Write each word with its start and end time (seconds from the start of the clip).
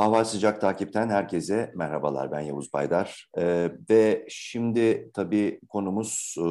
Ahval 0.00 0.24
Sıcak 0.24 0.60
Takip'ten 0.60 1.08
herkese 1.08 1.72
merhabalar. 1.76 2.32
Ben 2.32 2.40
Yavuz 2.40 2.72
Baydar. 2.72 3.26
Ee, 3.38 3.72
ve 3.90 4.26
şimdi 4.28 5.10
tabii 5.14 5.60
konumuz 5.68 6.34
e, 6.38 6.44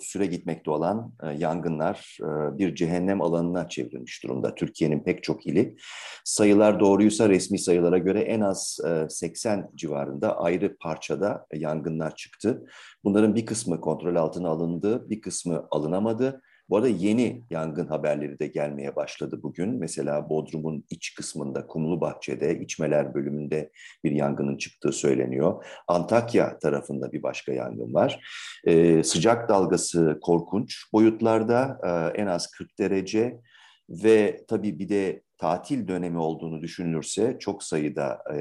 süre 0.00 0.26
gitmekte 0.26 0.70
olan 0.70 1.12
e, 1.22 1.32
yangınlar 1.32 2.18
e, 2.20 2.58
bir 2.58 2.74
cehennem 2.74 3.22
alanına 3.22 3.68
çevrilmiş 3.68 4.24
durumda. 4.24 4.54
Türkiye'nin 4.54 5.04
pek 5.04 5.22
çok 5.22 5.46
ili. 5.46 5.76
Sayılar 6.24 6.80
doğruysa 6.80 7.28
resmi 7.28 7.58
sayılara 7.58 7.98
göre 7.98 8.20
en 8.20 8.40
az 8.40 8.78
e, 8.88 9.08
80 9.08 9.70
civarında 9.74 10.38
ayrı 10.38 10.76
parçada 10.76 11.46
yangınlar 11.54 12.16
çıktı. 12.16 12.66
Bunların 13.04 13.34
bir 13.34 13.46
kısmı 13.46 13.80
kontrol 13.80 14.16
altına 14.16 14.48
alındı, 14.48 15.10
bir 15.10 15.20
kısmı 15.20 15.66
alınamadı. 15.70 16.42
Bu 16.70 16.76
arada 16.76 16.88
yeni 16.88 17.44
yangın 17.50 17.86
haberleri 17.86 18.38
de 18.38 18.46
gelmeye 18.46 18.96
başladı 18.96 19.40
bugün. 19.42 19.78
Mesela 19.78 20.30
Bodrum'un 20.30 20.84
iç 20.90 21.14
kısmında 21.14 21.66
Kumlu 21.66 22.00
Bahçe'de 22.00 22.60
içmeler 22.60 23.14
bölümünde 23.14 23.70
bir 24.04 24.10
yangının 24.10 24.56
çıktığı 24.56 24.92
söyleniyor. 24.92 25.64
Antakya 25.88 26.58
tarafında 26.58 27.12
bir 27.12 27.22
başka 27.22 27.52
yangın 27.52 27.94
var. 27.94 28.20
Ee, 28.66 29.02
sıcak 29.02 29.48
dalgası 29.48 30.18
korkunç 30.22 30.92
boyutlarda 30.92 31.78
e, 31.84 32.20
en 32.20 32.26
az 32.26 32.50
40 32.50 32.78
derece 32.78 33.40
ve 33.88 34.44
tabii 34.48 34.78
bir 34.78 34.88
de 34.88 35.22
tatil 35.38 35.88
dönemi 35.88 36.18
olduğunu 36.18 36.62
düşünülürse 36.62 37.36
çok 37.40 37.62
sayıda 37.62 38.18
e, 38.32 38.36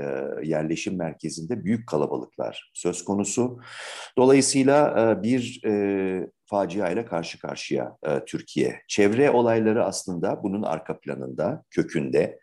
yerleşim 0.47 0.97
merkezinde 0.97 1.63
büyük 1.63 1.87
kalabalıklar 1.87 2.71
söz 2.73 3.03
konusu. 3.05 3.59
Dolayısıyla 4.17 4.99
e, 4.99 5.23
bir 5.23 5.61
e, 5.67 6.29
facia 6.45 6.89
ile 6.89 7.05
karşı 7.05 7.39
karşıya 7.39 7.97
e, 8.07 8.25
Türkiye. 8.25 8.81
Çevre 8.87 9.31
olayları 9.31 9.85
aslında 9.85 10.43
bunun 10.43 10.63
arka 10.63 10.99
planında, 10.99 11.63
kökünde 11.69 12.39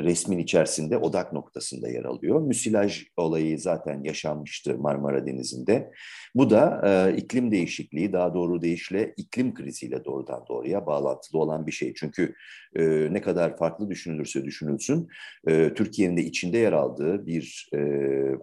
resmin 0.00 0.38
içerisinde 0.38 0.96
odak 0.98 1.32
noktasında 1.32 1.88
yer 1.88 2.04
alıyor. 2.04 2.40
Müsilaj 2.40 3.06
olayı 3.16 3.60
zaten 3.60 4.02
yaşanmıştı 4.02 4.78
Marmara 4.78 5.26
Denizi'nde. 5.26 5.90
Bu 6.34 6.50
da 6.50 6.82
e, 6.84 7.16
iklim 7.16 7.50
değişikliği, 7.50 8.12
daha 8.12 8.34
doğru 8.34 8.62
deyişle 8.62 9.14
iklim 9.16 9.54
kriziyle 9.54 10.04
doğrudan 10.04 10.44
doğruya 10.48 10.86
bağlantılı 10.86 11.40
olan 11.40 11.66
bir 11.66 11.72
şey. 11.72 11.94
Çünkü 11.94 12.34
e, 12.76 12.82
ne 13.12 13.20
kadar 13.20 13.56
farklı 13.56 13.90
düşünülürse 13.90 14.44
düşünülsün, 14.44 15.08
e, 15.48 15.74
Türkiye'nin 15.74 16.16
de 16.16 16.22
içinde 16.22 16.58
yer 16.58 16.72
aldığı 16.72 17.26
bir 17.26 17.70
e, 17.74 17.80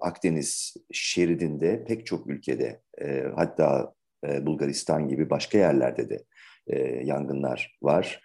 Akdeniz 0.02 0.73
şeridinde 0.92 1.84
pek 1.88 2.06
çok 2.06 2.30
ülkede, 2.30 2.82
e, 3.02 3.23
hatta 3.36 3.94
e, 4.28 4.45
Bulgaristan 4.45 5.08
gibi 5.08 5.30
başka 5.30 5.58
yerlerde 5.58 6.10
de 6.10 6.23
e, 6.67 6.80
yangınlar 7.06 7.78
var 7.82 8.22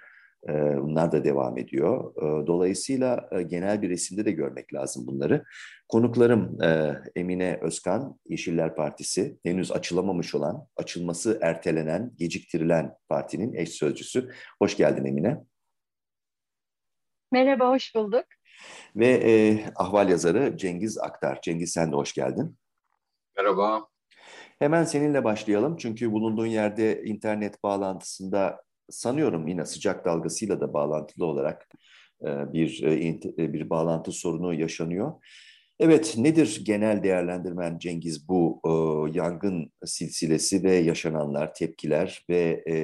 bunlar 0.83 1.13
da 1.13 1.25
devam 1.25 1.59
ediyor. 1.59 2.15
Dolayısıyla 2.47 3.29
genel 3.47 3.83
bir 3.83 3.91
resimde 3.91 4.25
de 4.25 4.33
görmek 4.33 4.75
lazım 4.75 5.07
bunları. 5.07 5.45
Konuklarım 5.89 6.59
Emine 7.17 7.59
Özkan, 7.63 8.19
Yeşiller 8.27 8.77
Partisi, 8.77 9.39
henüz 9.45 9.73
açılamamış 9.73 10.35
olan, 10.35 10.67
açılması 10.77 11.39
ertelenen, 11.43 12.13
geciktirilen 12.17 12.95
partinin 13.09 13.55
eş 13.55 13.69
sözcüsü. 13.69 14.31
Hoş 14.63 14.77
geldin 14.77 15.05
Emine. 15.05 15.39
Merhaba, 17.33 17.71
hoş 17.71 17.95
bulduk. 17.95 18.25
Ve 18.97 19.07
e, 19.07 19.65
ahval 19.77 20.09
yazarı 20.09 20.57
Cengiz 20.57 20.99
Aktar. 20.99 21.39
Cengiz 21.43 21.73
sen 21.73 21.93
de 21.93 21.97
hoş 21.97 22.13
geldin. 22.13 22.57
Merhaba. 23.37 23.87
Hemen 24.59 24.85
seninle 24.85 25.25
başlayalım 25.25 25.77
çünkü 25.77 26.13
bulunduğun 26.13 26.47
yerde 26.47 27.05
internet 27.05 27.63
bağlantısında 27.63 28.63
sanıyorum 28.91 29.49
yine 29.49 29.65
sıcak 29.67 30.05
dalgasıyla 30.05 30.61
da 30.61 30.73
bağlantılı 30.73 31.27
olarak 31.27 31.69
e, 32.23 32.53
bir 32.53 32.83
e, 32.83 33.09
e, 33.39 33.53
bir 33.53 33.71
bağlantı 33.71 34.13
sorunu 34.13 34.55
yaşanıyor. 34.55 35.13
Evet, 35.81 36.15
nedir 36.19 36.63
genel 36.65 37.03
değerlendirmen 37.03 37.79
Cengiz 37.79 38.29
bu 38.29 38.61
e, 38.65 38.71
yangın 39.19 39.73
silsilesi 39.85 40.63
ve 40.63 40.75
yaşananlar, 40.75 41.55
tepkiler 41.55 42.25
ve 42.31 42.65
e, 42.69 42.75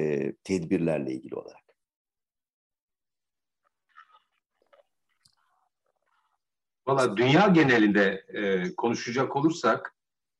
tedbirlerle 0.43 1.13
ilgili 1.13 1.35
olarak? 1.35 1.65
Valla 6.87 7.17
dünya 7.17 7.47
genelinde 7.47 8.25
e, 8.33 8.75
konuşacak 8.75 9.35
olursak 9.35 9.94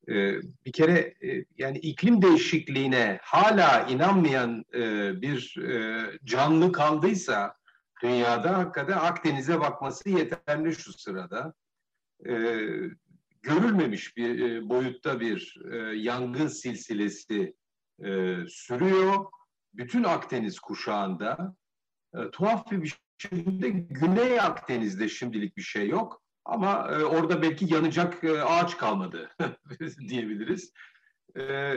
ee, 0.09 0.39
bir 0.65 0.71
kere 0.71 1.13
e, 1.23 1.45
yani 1.57 1.77
iklim 1.77 2.21
değişikliğine 2.21 3.19
hala 3.21 3.87
inanmayan 3.87 4.65
e, 4.73 4.81
bir 5.21 5.57
e, 5.57 6.05
canlı 6.23 6.71
kaldıysa 6.71 7.55
dünyada 8.03 8.57
hakikaten 8.57 8.97
Akdeniz'e 8.97 9.59
bakması 9.59 10.09
yeterli 10.09 10.75
şu 10.75 10.93
sırada. 10.93 11.53
Görülmemiş 13.41 14.17
bir 14.17 14.69
boyutta 14.69 15.19
bir 15.19 15.55
yangın 15.95 16.47
silsilesi 16.47 17.55
sürüyor. 18.47 19.25
Bütün 19.73 20.03
Akdeniz 20.03 20.59
kuşağında 20.59 21.55
tuhaf 22.31 22.71
bir 22.71 22.81
biçimde 22.81 23.69
Güney 23.69 24.41
Akdeniz'de 24.41 25.09
şimdilik 25.09 25.57
bir 25.57 25.61
şey 25.61 25.89
yok. 25.89 26.24
Ama 26.45 26.87
e, 26.91 27.03
orada 27.03 27.41
belki 27.41 27.73
yanacak 27.73 28.23
e, 28.23 28.41
ağaç 28.41 28.77
kalmadı 28.77 29.29
diyebiliriz. 30.09 30.73
E, 31.37 31.75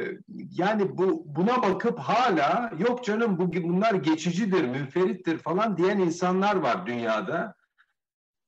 yani 0.51 0.99
bu 0.99 1.23
buna 1.27 1.63
bakıp 1.63 1.99
hala 1.99 2.73
yok 2.79 3.05
canım 3.05 3.39
bu 3.39 3.53
bunlar 3.53 3.95
geçicidir, 3.95 4.65
münferittir 4.65 5.39
falan 5.39 5.77
diyen 5.77 5.99
insanlar 5.99 6.57
var 6.57 6.87
dünyada. 6.87 7.55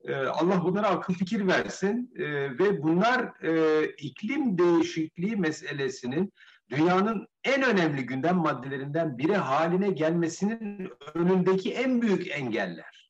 E, 0.04 0.14
Allah 0.14 0.64
bunlara 0.64 0.88
akıl 0.88 1.14
fikir 1.14 1.46
versin 1.46 2.12
e, 2.16 2.24
ve 2.58 2.82
bunlar 2.82 3.44
e, 3.44 3.84
iklim 3.86 4.58
değişikliği 4.58 5.36
meselesinin 5.36 6.32
dünyanın 6.70 7.26
en 7.44 7.62
önemli 7.62 8.06
gündem 8.06 8.36
maddelerinden 8.36 9.18
biri 9.18 9.36
haline 9.36 9.90
gelmesinin 9.90 10.92
önündeki 11.14 11.74
en 11.74 12.02
büyük 12.02 12.30
engeller. 12.30 13.09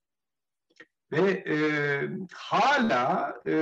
Ve 1.13 1.31
e, 1.31 1.57
hala 2.35 3.35
e, 3.47 3.53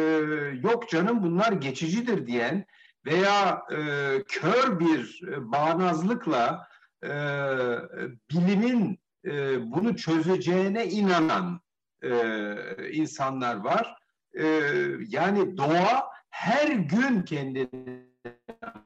yok 0.62 0.88
canım 0.88 1.22
bunlar 1.22 1.52
geçicidir 1.52 2.26
diyen 2.26 2.64
veya 3.06 3.62
e, 3.72 3.78
kör 4.28 4.80
bir 4.80 5.22
bağnazlıkla 5.38 6.68
e, 7.04 7.10
bilimin 8.30 8.98
e, 9.24 9.60
bunu 9.72 9.96
çözeceğine 9.96 10.86
inanan 10.86 11.60
e, 12.02 12.10
insanlar 12.92 13.56
var. 13.56 13.96
E, 14.38 14.46
yani 15.08 15.56
doğa 15.56 16.08
her 16.30 16.68
gün 16.68 17.22
kendini 17.22 17.68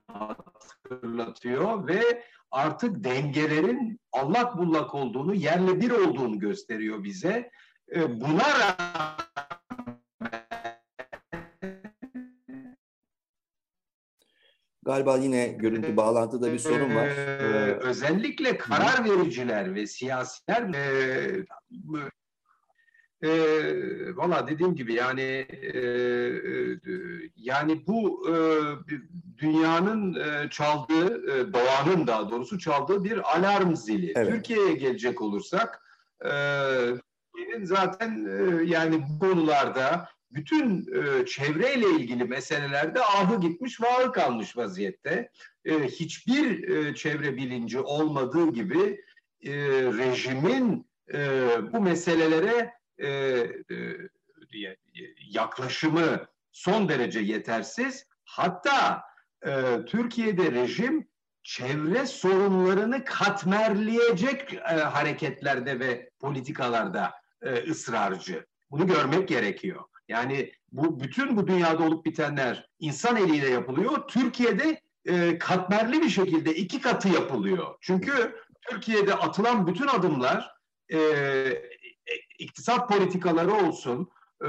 hatırlatıyor 0.08 1.88
ve 1.88 2.24
artık 2.50 3.04
dengelerin 3.04 4.00
allak 4.12 4.58
bullak 4.58 4.94
olduğunu, 4.94 5.34
yerle 5.34 5.80
bir 5.80 5.90
olduğunu 5.90 6.38
gösteriyor 6.38 7.04
bize. 7.04 7.50
E, 7.94 8.20
buna 8.20 8.76
Galiba 14.84 15.16
yine 15.16 15.48
görüntü 15.48 15.97
bağlantıda 15.97 16.52
bir 16.52 16.58
sorun 16.58 16.94
var. 16.97 17.06
Ee, 17.06 17.78
özellikle 17.82 18.56
karar 18.56 19.04
vericiler 19.04 19.75
ve 19.75 19.86
siyasiler 19.86 20.75
e, 20.75 21.47
e, 23.22 23.31
valla 24.16 24.48
dediğim 24.48 24.75
gibi 24.75 24.94
yani 24.94 25.47
e, 25.75 25.81
yani 27.36 27.86
bu 27.86 28.28
e, 28.28 28.34
dünyanın 29.38 30.14
e, 30.14 30.50
çaldığı 30.50 31.32
e, 31.32 31.52
doğanın 31.52 32.06
daha 32.06 32.31
doğrusu 32.31 32.58
çaldığı 32.58 33.04
bir 33.04 33.36
alarm 33.36 33.76
zili. 33.76 34.12
Evet. 34.16 34.32
Türkiye'ye 34.32 34.72
gelecek 34.75 35.22
olursak 35.22 35.82
e, 36.25 36.32
Türkiye'nin 37.52 37.64
zaten 37.64 38.26
e, 38.26 38.64
yani 38.64 39.04
bu 39.08 39.18
konularda 39.18 40.08
bütün 40.30 40.86
e, 40.94 41.26
çevreyle 41.26 41.90
ilgili 41.90 42.25
meselelerde 42.25 43.00
ahı 43.00 43.40
gitmiş, 43.40 43.81
vahı 43.81 44.12
kalmış 44.12 44.56
vaziyette. 44.56 45.31
E, 45.64 45.84
hiçbir 45.84 46.69
e, 46.69 46.94
çevre 46.94 47.37
bilinci 47.37 47.81
olmadığı 47.81 48.52
gibi 48.52 49.04
rejimin 49.99 50.87
bu 51.72 51.81
meselelere 51.81 52.72
yaklaşımı 55.31 56.26
son 56.52 56.88
derece 56.88 57.20
yetersiz. 57.20 58.06
Hatta 58.25 59.02
Türkiye'de 59.87 60.52
rejim 60.52 61.08
çevre 61.43 62.06
sorunlarını 62.06 63.04
katmerleyecek 63.04 64.60
hareketlerde 64.66 65.81
ve 65.81 66.10
politikalarda 66.20 67.21
e, 67.42 67.70
ısrarcı. 67.70 68.46
Bunu 68.70 68.86
görmek 68.86 69.28
gerekiyor. 69.28 69.84
Yani 70.08 70.52
bu 70.72 71.00
bütün 71.00 71.36
bu 71.36 71.46
dünyada 71.46 71.84
olup 71.84 72.06
bitenler 72.06 72.68
insan 72.78 73.16
eliyle 73.16 73.50
yapılıyor. 73.50 74.08
Türkiye'de 74.08 74.80
e, 75.06 75.38
katmerli 75.38 76.02
bir 76.02 76.08
şekilde 76.08 76.54
iki 76.54 76.80
katı 76.80 77.08
yapılıyor. 77.08 77.76
Çünkü 77.80 78.36
Türkiye'de 78.70 79.14
atılan 79.14 79.66
bütün 79.66 79.86
adımlar 79.86 80.50
e, 80.88 80.98
e 80.98 81.62
iktisat 82.38 82.88
politikaları 82.88 83.52
olsun, 83.52 84.08
e, 84.44 84.48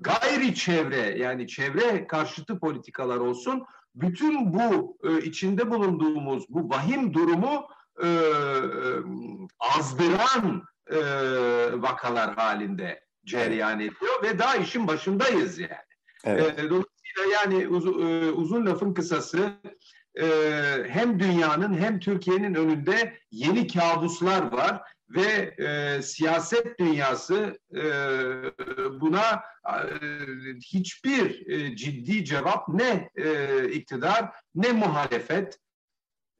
gayri 0.00 0.54
çevre 0.54 1.18
yani 1.18 1.48
çevre 1.48 2.06
karşıtı 2.06 2.58
politikalar 2.58 3.16
olsun 3.16 3.64
bütün 3.94 4.54
bu 4.54 4.98
e, 5.04 5.18
içinde 5.18 5.70
bulunduğumuz 5.70 6.44
bu 6.48 6.70
vahim 6.70 7.14
durumu 7.14 7.66
e, 8.04 8.08
azdıran 9.60 10.62
e, 10.90 10.98
vakalar 11.82 12.34
halinde 12.34 13.04
cereyan 13.24 13.80
ediyor 13.80 14.22
ve 14.22 14.38
daha 14.38 14.56
işin 14.56 14.88
başındayız 14.88 15.58
yani. 15.58 15.74
Evet. 16.24 16.58
E, 16.58 16.70
dolayısıyla 16.70 17.32
yani 17.32 17.68
uz, 17.68 17.86
e, 17.86 18.32
uzun 18.32 18.66
lafın 18.66 18.94
kısası 18.94 19.52
e, 20.20 20.26
hem 20.88 21.20
dünyanın 21.20 21.74
hem 21.74 22.00
Türkiye'nin 22.00 22.54
önünde 22.54 23.18
yeni 23.30 23.66
kabuslar 23.66 24.52
var 24.52 24.82
ve 25.08 25.54
e, 25.58 26.02
siyaset 26.02 26.78
dünyası 26.78 27.58
e, 27.74 27.82
buna 29.00 29.42
e, 29.66 29.82
hiçbir 30.60 31.46
e, 31.46 31.76
ciddi 31.76 32.24
cevap 32.24 32.68
ne 32.68 33.10
e, 33.16 33.68
iktidar 33.68 34.30
ne 34.54 34.72
muhalefet 34.72 35.58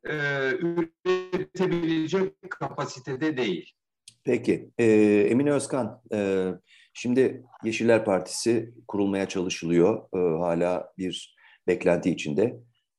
e, 0.08 0.14
üretebilecek 0.50 2.50
kapasitede 2.50 3.36
değil. 3.36 3.72
Peki, 4.24 4.70
e, 4.78 4.84
Emine 5.30 5.52
Özkan, 5.52 6.02
e, 6.12 6.48
şimdi 6.92 7.44
Yeşiller 7.64 8.04
Partisi 8.04 8.74
kurulmaya 8.88 9.28
çalışılıyor. 9.28 10.02
E, 10.14 10.38
hala 10.38 10.92
bir 10.98 11.36
beklenti 11.66 12.10
içinde 12.10 12.56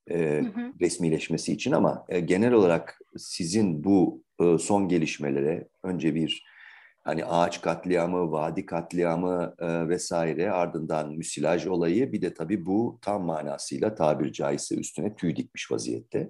e, 0.10 0.18
hı 0.18 0.62
hı. 0.62 0.74
resmileşmesi 0.82 1.54
için 1.54 1.72
ama 1.72 2.06
e, 2.10 2.20
genel 2.20 2.54
olarak 2.54 3.00
sizin 3.18 3.84
bu 3.84 4.24
e, 4.42 4.58
son 4.58 4.88
gelişmelere 4.88 5.68
önce 5.84 6.16
bir 6.16 6.44
hani 7.04 7.26
ağaç 7.26 7.62
katliamı, 7.62 8.32
vadi 8.32 8.66
katliamı 8.66 9.56
e, 9.60 9.90
vesaire 9.90 10.52
ardından 10.52 11.12
müsilaj 11.12 11.68
olayı 11.68 12.12
bir 12.12 12.22
de 12.22 12.34
tabii 12.34 12.66
bu 12.66 13.00
tam 13.02 13.26
manasıyla 13.26 13.96
tabir 13.96 14.32
caizse 14.32 14.76
üstüne 14.76 15.16
tüy 15.16 15.36
dikmiş 15.36 15.72
vaziyette. 15.72 16.30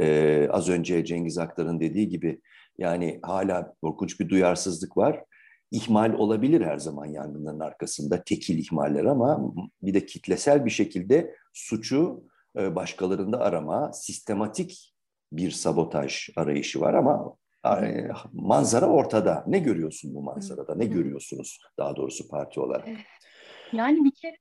E, 0.00 0.48
az 0.50 0.68
önce 0.68 1.04
Cengiz 1.04 1.38
Aktar'ın 1.38 1.80
dediği 1.80 2.08
gibi 2.08 2.40
yani 2.78 3.20
hala 3.22 3.74
korkunç 3.82 4.20
bir 4.20 4.28
duyarsızlık 4.28 4.96
var. 4.96 5.24
İhmal 5.70 6.12
olabilir 6.12 6.60
her 6.60 6.78
zaman 6.78 7.06
yangınların 7.06 7.60
arkasında 7.60 8.24
tekil 8.24 8.58
ihmaller 8.58 9.04
ama 9.04 9.54
bir 9.82 9.94
de 9.94 10.06
kitlesel 10.06 10.64
bir 10.64 10.70
şekilde 10.70 11.34
suçu 11.52 12.24
e, 12.58 12.74
başkalarında 12.74 13.40
arama, 13.40 13.92
sistematik 13.92 14.94
bir 15.32 15.50
sabotaj 15.50 16.28
arayışı 16.36 16.80
var 16.80 16.94
ama 16.94 17.36
e, 17.66 18.08
manzara 18.32 18.86
ortada. 18.86 19.44
Ne 19.46 19.58
görüyorsun 19.58 20.14
bu 20.14 20.22
manzarada? 20.22 20.74
Ne 20.74 20.84
görüyorsunuz 20.84 21.60
daha 21.78 21.96
doğrusu 21.96 22.28
parti 22.28 22.60
olarak? 22.60 22.88
Yani 23.72 24.04
bir 24.04 24.12
kere 24.22 24.36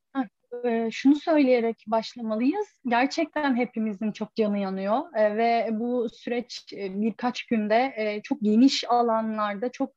e, 0.65 0.91
şunu 0.91 1.15
söyleyerek 1.15 1.83
başlamalıyız. 1.87 2.67
Gerçekten 2.87 3.55
hepimizin 3.55 4.11
çok 4.11 4.35
canı 4.35 4.59
yanıyor 4.59 5.13
ve 5.13 5.69
bu 5.71 6.09
süreç 6.09 6.65
birkaç 6.73 7.45
günde 7.45 8.21
çok 8.23 8.41
geniş 8.41 8.89
alanlarda 8.89 9.71
çok 9.71 9.91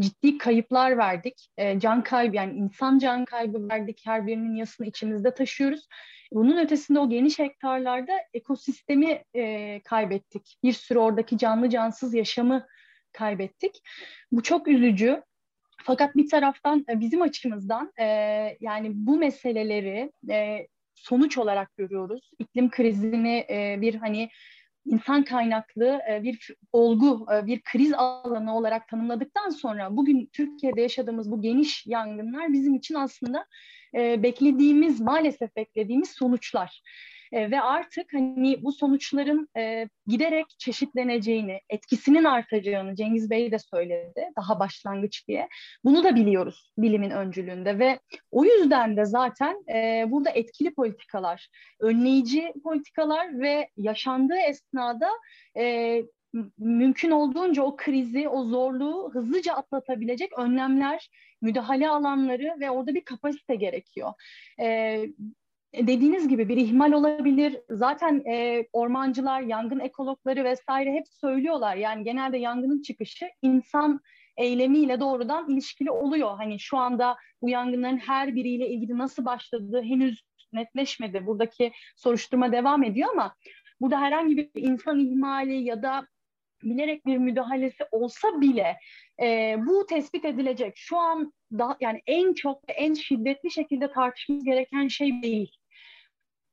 ciddi 0.00 0.38
kayıplar 0.38 0.98
verdik. 0.98 1.48
Can 1.78 2.02
kaybı 2.02 2.36
yani 2.36 2.58
insan 2.58 2.98
can 2.98 3.24
kaybı 3.24 3.68
verdik. 3.68 4.02
Her 4.04 4.26
birinin 4.26 4.54
yasını 4.54 4.86
içimizde 4.86 5.34
taşıyoruz 5.34 5.88
bunun 6.32 6.58
ötesinde 6.58 6.98
o 6.98 7.08
geniş 7.08 7.38
hektarlarda 7.38 8.12
ekosistemi 8.34 9.24
e, 9.34 9.80
kaybettik. 9.84 10.58
Bir 10.62 10.72
sürü 10.72 10.98
oradaki 10.98 11.38
canlı 11.38 11.70
cansız 11.70 12.14
yaşamı 12.14 12.66
kaybettik. 13.12 13.82
Bu 14.32 14.42
çok 14.42 14.68
üzücü. 14.68 15.22
Fakat 15.82 16.16
bir 16.16 16.28
taraftan 16.28 16.84
e, 16.88 17.00
bizim 17.00 17.22
açımızdan 17.22 17.92
e, 17.98 18.04
yani 18.60 18.90
bu 18.94 19.16
meseleleri 19.18 20.12
e, 20.30 20.66
sonuç 20.94 21.38
olarak 21.38 21.76
görüyoruz. 21.76 22.30
İklim 22.38 22.70
krizini 22.70 23.46
e, 23.50 23.78
bir 23.80 23.94
hani 23.94 24.28
insan 24.86 25.24
kaynaklı 25.24 26.00
e, 26.10 26.22
bir 26.22 26.54
olgu, 26.72 27.26
e, 27.34 27.46
bir 27.46 27.60
kriz 27.60 27.92
alanı 27.92 28.56
olarak 28.56 28.88
tanımladıktan 28.88 29.50
sonra 29.50 29.96
bugün 29.96 30.30
Türkiye'de 30.32 30.80
yaşadığımız 30.80 31.30
bu 31.30 31.42
geniş 31.42 31.86
yangınlar 31.86 32.52
bizim 32.52 32.74
için 32.74 32.94
aslında 32.94 33.46
beklediğimiz, 33.94 35.00
maalesef 35.00 35.56
beklediğimiz 35.56 36.10
sonuçlar. 36.10 36.82
E, 37.32 37.50
ve 37.50 37.60
artık 37.60 38.14
hani 38.14 38.62
bu 38.62 38.72
sonuçların 38.72 39.48
e, 39.56 39.88
giderek 40.06 40.46
çeşitleneceğini, 40.58 41.60
etkisinin 41.70 42.24
artacağını 42.24 42.94
Cengiz 42.94 43.30
Bey 43.30 43.52
de 43.52 43.58
söyledi 43.58 44.30
daha 44.36 44.60
başlangıç 44.60 45.28
diye. 45.28 45.48
Bunu 45.84 46.04
da 46.04 46.14
biliyoruz 46.14 46.72
bilimin 46.78 47.10
öncülüğünde 47.10 47.78
ve 47.78 48.00
o 48.30 48.44
yüzden 48.44 48.96
de 48.96 49.04
zaten 49.04 49.64
e, 49.74 50.04
burada 50.08 50.30
etkili 50.30 50.74
politikalar, 50.74 51.48
önleyici 51.80 52.52
politikalar 52.64 53.40
ve 53.40 53.68
yaşandığı 53.76 54.38
esnada 54.38 55.10
e, 55.56 56.02
mümkün 56.58 57.10
olduğunca 57.10 57.62
o 57.62 57.76
krizi, 57.76 58.28
o 58.28 58.44
zorluğu 58.44 59.10
hızlıca 59.12 59.54
atlatabilecek 59.54 60.38
önlemler, 60.38 61.10
müdahale 61.42 61.88
alanları 61.88 62.56
ve 62.60 62.70
orada 62.70 62.94
bir 62.94 63.04
kapasite 63.04 63.54
gerekiyor. 63.54 64.12
Ee, 64.60 65.08
dediğiniz 65.74 66.28
gibi 66.28 66.48
bir 66.48 66.56
ihmal 66.56 66.92
olabilir. 66.92 67.60
Zaten 67.70 68.22
e, 68.26 68.66
ormancılar, 68.72 69.40
yangın 69.40 69.80
ekologları 69.80 70.44
vesaire 70.44 70.92
hep 70.92 71.08
söylüyorlar. 71.08 71.76
Yani 71.76 72.04
genelde 72.04 72.38
yangının 72.38 72.82
çıkışı 72.82 73.26
insan 73.42 74.00
eylemiyle 74.36 75.00
doğrudan 75.00 75.50
ilişkili 75.50 75.90
oluyor. 75.90 76.36
Hani 76.36 76.60
şu 76.60 76.78
anda 76.78 77.16
bu 77.42 77.48
yangınların 77.48 77.98
her 77.98 78.34
biriyle 78.34 78.68
ilgili 78.68 78.98
nasıl 78.98 79.24
başladığı 79.24 79.82
henüz 79.82 80.22
netleşmedi. 80.52 81.26
Buradaki 81.26 81.72
soruşturma 81.96 82.52
devam 82.52 82.82
ediyor 82.82 83.08
ama 83.12 83.34
burada 83.80 84.00
herhangi 84.00 84.36
bir 84.36 84.50
insan 84.54 85.00
ihmali 85.00 85.64
ya 85.64 85.82
da 85.82 86.06
bilerek 86.62 87.06
bir 87.06 87.18
müdahalesi 87.18 87.84
olsa 87.90 88.40
bile 88.40 88.76
e, 89.22 89.56
bu 89.66 89.86
tespit 89.86 90.24
edilecek. 90.24 90.72
Şu 90.76 90.96
an 90.96 91.32
daha 91.52 91.76
yani 91.80 92.02
en 92.06 92.34
çok 92.34 92.60
en 92.68 92.94
şiddetli 92.94 93.50
şekilde 93.50 93.92
tartışmamız 93.92 94.44
gereken 94.44 94.88
şey 94.88 95.22
değil. 95.22 95.52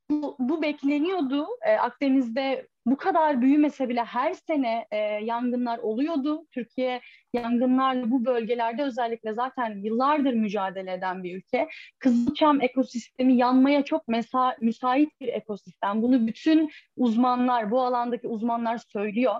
Bu, 0.09 0.36
bu 0.39 0.62
bekleniyordu. 0.62 1.47
E, 1.65 1.74
Akdeniz'de 1.74 2.68
bu 2.86 2.97
kadar 2.97 3.42
büyümese 3.42 3.89
bile 3.89 4.03
her 4.03 4.33
sene 4.33 4.88
e, 4.92 4.97
yangınlar 4.97 5.77
oluyordu. 5.77 6.45
Türkiye 6.51 7.01
yangınlarla 7.33 8.12
bu 8.12 8.25
bölgelerde 8.25 8.83
özellikle 8.83 9.33
zaten 9.33 9.77
yıllardır 9.83 10.33
mücadele 10.33 10.94
eden 10.94 11.24
bir 11.24 11.38
ülke. 11.38 11.69
Kızılçam 12.00 12.62
ekosistemi 12.62 13.38
yanmaya 13.38 13.83
çok 13.83 14.07
mesa 14.07 14.56
müsait 14.62 15.10
bir 15.22 15.27
ekosistem. 15.27 16.01
Bunu 16.01 16.27
bütün 16.27 16.70
uzmanlar, 16.98 17.72
bu 17.72 17.81
alandaki 17.81 18.27
uzmanlar 18.27 18.77
söylüyor. 18.77 19.36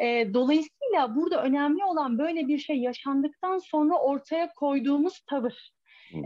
E, 0.00 0.34
dolayısıyla 0.34 1.16
burada 1.16 1.42
önemli 1.42 1.84
olan 1.84 2.18
böyle 2.18 2.48
bir 2.48 2.58
şey 2.58 2.76
yaşandıktan 2.76 3.58
sonra 3.58 3.98
ortaya 3.98 4.52
koyduğumuz 4.52 5.20
tavır. 5.20 5.74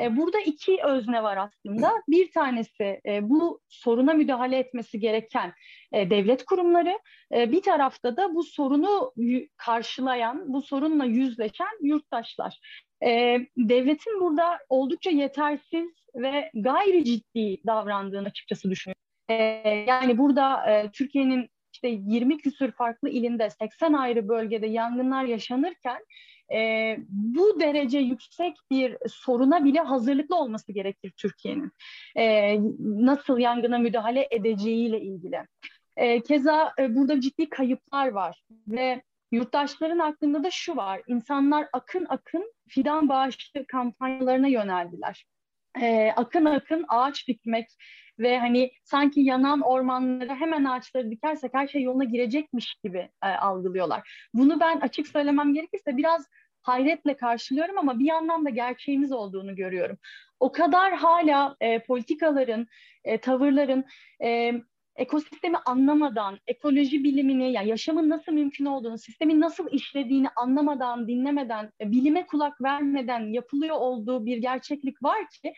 E, 0.01 0.17
burada 0.17 0.41
iki 0.41 0.79
özne 0.85 1.23
var 1.23 1.37
aslında. 1.37 1.93
Bir 2.09 2.33
tanesi 2.33 3.01
bu 3.23 3.61
soruna 3.69 4.15
müdahale 4.15 4.59
etmesi 4.59 5.01
gereken 5.01 5.53
devlet 5.93 6.45
kurumları. 6.45 6.99
E, 7.35 7.53
bir 7.53 7.63
tarafta 7.63 8.17
da 8.17 8.35
bu 8.35 8.43
sorunu 8.43 9.13
karşılayan, 9.57 10.53
bu 10.53 10.63
sorunla 10.63 11.05
yüzleşen 11.05 11.79
yurttaşlar. 11.83 12.61
E, 13.05 13.39
devletin 13.57 14.21
burada 14.21 14.59
oldukça 14.69 15.11
yetersiz 15.11 15.89
ve 16.15 16.51
gayri 16.55 17.05
ciddi 17.05 17.67
davrandığını 17.67 18.29
açıkçası 18.29 18.71
düşünüyorum. 18.71 18.99
Yani 19.89 20.19
burada 20.19 20.65
Türkiye'nin 20.93 21.49
işte 21.79 21.89
20 21.89 22.39
küsür 22.39 22.73
farklı 22.73 23.09
ilinde 23.09 23.51
80 23.51 23.93
ayrı 23.93 24.29
bölgede 24.29 24.67
yangınlar 24.67 25.25
yaşanırken 25.25 26.05
e, 26.53 26.97
bu 27.09 27.61
derece 27.61 27.99
yüksek 27.99 28.57
bir 28.71 28.97
soruna 29.09 29.65
bile 29.65 29.81
hazırlıklı 29.81 30.37
olması 30.37 30.73
gerekir 30.73 31.13
Türkiye'nin. 31.17 31.73
E, 32.17 32.57
nasıl 32.81 33.39
yangına 33.39 33.79
müdahale 33.79 34.29
edeceğiyle 34.31 35.01
ilgili. 35.01 35.47
E, 35.97 36.21
keza 36.21 36.73
e, 36.79 36.95
burada 36.95 37.21
ciddi 37.21 37.49
kayıplar 37.49 38.09
var 38.09 38.43
ve 38.69 39.03
yurttaşların 39.33 39.99
aklında 39.99 40.45
da 40.45 40.51
şu 40.51 40.77
var. 40.77 41.03
İnsanlar 41.07 41.69
akın 41.73 42.07
akın 42.09 42.53
fidan 42.69 43.09
bağışı 43.09 43.67
kampanyalarına 43.69 44.49
yöneldiler. 44.49 45.27
E, 45.83 46.13
akın 46.17 46.45
akın 46.45 46.85
ağaç 46.89 47.29
dikmek, 47.29 47.69
ve 48.19 48.39
hani 48.39 48.71
sanki 48.85 49.21
yanan 49.21 49.61
ormanlara 49.61 50.37
hemen 50.37 50.65
ağaçları 50.65 51.11
dikersek 51.11 51.55
her 51.55 51.69
şey 51.69 51.83
yoluna 51.83 52.05
girecekmiş 52.05 52.75
gibi 52.85 53.09
e, 53.25 53.27
algılıyorlar. 53.27 54.29
Bunu 54.35 54.61
ben 54.61 54.81
açık 54.81 55.09
söylemem 55.09 55.55
gerekirse 55.55 55.97
biraz 55.97 56.27
hayretle 56.63 57.17
karşılıyorum 57.17 57.79
ama 57.79 57.99
bir 57.99 58.05
yandan 58.05 58.45
da 58.45 58.51
gerçeğimiz 58.51 59.13
olduğunu 59.13 59.57
görüyorum. 59.57 59.99
O 60.41 60.53
kadar 60.53 60.95
hala 60.95 61.57
e, 61.61 61.83
politikaların, 61.83 62.67
e, 63.05 63.19
tavırların 63.19 63.85
e, 64.23 64.55
ekosistemi 64.99 65.57
anlamadan, 65.67 66.39
ekoloji 66.47 67.05
bilimini, 67.05 67.53
yani 67.53 67.69
yaşamın 67.69 68.11
nasıl 68.11 68.33
mümkün 68.33 68.65
olduğunu, 68.65 68.99
sistemin 68.99 69.41
nasıl 69.41 69.69
işlediğini 69.73 70.29
anlamadan, 70.37 71.09
dinlemeden, 71.09 71.73
e, 71.81 71.91
bilime 71.91 72.27
kulak 72.27 72.63
vermeden 72.63 73.33
yapılıyor 73.33 73.77
olduğu 73.77 74.27
bir 74.27 74.37
gerçeklik 74.37 75.03
var 75.03 75.19
ki 75.43 75.53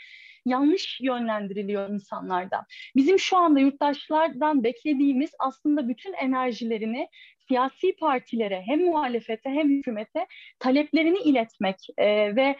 yanlış 0.47 1.01
yönlendiriliyor 1.01 1.91
insanlardan. 1.91 2.65
Bizim 2.97 3.19
şu 3.19 3.37
anda 3.37 3.61
yurttaşlardan 3.61 4.65
beklediğimiz 4.65 5.31
aslında 5.39 5.89
bütün 5.89 6.13
enerjilerini 6.13 7.09
siyasi 7.51 7.97
partilere 7.97 8.63
hem 8.67 8.85
muhalefete 8.85 9.51
hem 9.51 9.69
hükümete 9.69 10.27
taleplerini 10.59 11.19
iletmek 11.19 11.77
e, 11.99 12.37
ve 12.37 12.57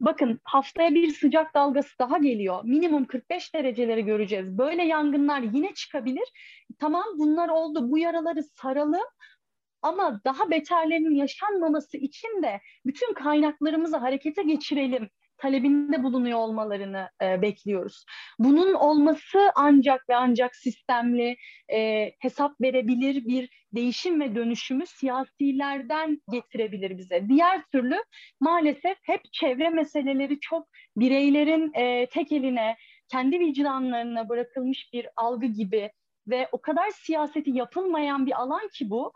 bakın 0.00 0.40
haftaya 0.44 0.94
bir 0.94 1.08
sıcak 1.08 1.54
dalgası 1.54 1.98
daha 1.98 2.18
geliyor. 2.18 2.60
Minimum 2.64 3.04
45 3.04 3.54
dereceleri 3.54 4.04
göreceğiz. 4.04 4.58
Böyle 4.58 4.84
yangınlar 4.84 5.40
yine 5.40 5.74
çıkabilir. 5.74 6.24
Tamam 6.78 7.04
bunlar 7.18 7.48
oldu. 7.48 7.90
Bu 7.90 7.98
yaraları 7.98 8.42
saralım 8.42 9.08
ama 9.82 10.20
daha 10.24 10.50
beterlerinin 10.50 11.14
yaşanmaması 11.14 11.96
için 11.96 12.42
de 12.42 12.60
bütün 12.86 13.14
kaynaklarımızı 13.14 13.96
harekete 13.96 14.42
geçirelim 14.42 15.08
talebinde 15.44 16.02
bulunuyor 16.02 16.38
olmalarını 16.38 17.08
e, 17.22 17.42
bekliyoruz. 17.42 18.04
Bunun 18.38 18.74
olması 18.74 19.38
ancak 19.54 20.08
ve 20.08 20.16
ancak 20.16 20.56
sistemli, 20.56 21.36
e, 21.72 22.10
hesap 22.18 22.60
verebilir 22.60 23.24
bir 23.26 23.50
değişim 23.72 24.20
ve 24.20 24.34
dönüşümü 24.34 24.86
siyasilerden 24.86 26.20
getirebilir 26.32 26.98
bize. 26.98 27.28
Diğer 27.28 27.62
türlü 27.72 28.04
maalesef 28.40 28.96
hep 29.02 29.20
çevre 29.32 29.70
meseleleri 29.70 30.40
çok 30.40 30.68
bireylerin 30.96 31.72
e, 31.74 32.06
tek 32.06 32.32
eline, 32.32 32.76
kendi 33.08 33.40
vicdanlarına 33.40 34.28
bırakılmış 34.28 34.92
bir 34.92 35.06
algı 35.16 35.46
gibi 35.46 35.90
ve 36.28 36.48
o 36.52 36.60
kadar 36.60 36.90
siyaseti 36.90 37.50
yapılmayan 37.50 38.26
bir 38.26 38.40
alan 38.42 38.68
ki 38.74 38.90
bu 38.90 39.12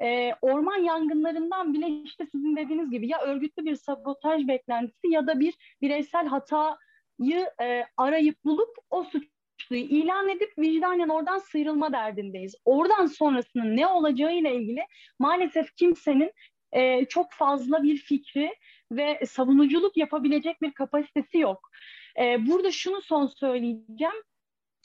e, 0.00 0.34
orman 0.42 0.76
yangınlarından 0.76 1.74
bile 1.74 1.88
işte 1.88 2.26
sizin 2.32 2.56
dediğiniz 2.56 2.90
gibi 2.90 3.08
ya 3.08 3.20
örgütlü 3.20 3.64
bir 3.64 3.76
sabotaj 3.76 4.48
beklentisi 4.48 5.08
ya 5.08 5.26
da 5.26 5.40
bir 5.40 5.54
bireysel 5.82 6.26
hatayı 6.26 7.50
e, 7.62 7.84
arayıp 7.96 8.44
bulup 8.44 8.76
o 8.90 9.04
suçluyu 9.04 9.82
ilan 9.82 10.28
edip 10.28 10.58
vicdanen 10.58 11.08
oradan 11.08 11.38
sıyrılma 11.38 11.92
derdindeyiz. 11.92 12.54
Oradan 12.64 13.06
sonrasının 13.06 13.76
ne 13.76 13.86
olacağı 13.86 14.34
ile 14.34 14.56
ilgili 14.56 14.80
maalesef 15.18 15.76
kimsenin 15.76 16.32
e, 16.72 17.04
çok 17.04 17.32
fazla 17.32 17.82
bir 17.82 17.96
fikri 17.96 18.54
ve 18.92 19.20
savunuculuk 19.26 19.96
yapabilecek 19.96 20.62
bir 20.62 20.72
kapasitesi 20.72 21.38
yok. 21.38 21.70
E, 22.20 22.46
burada 22.46 22.70
şunu 22.70 23.02
son 23.02 23.26
söyleyeceğim. 23.26 24.22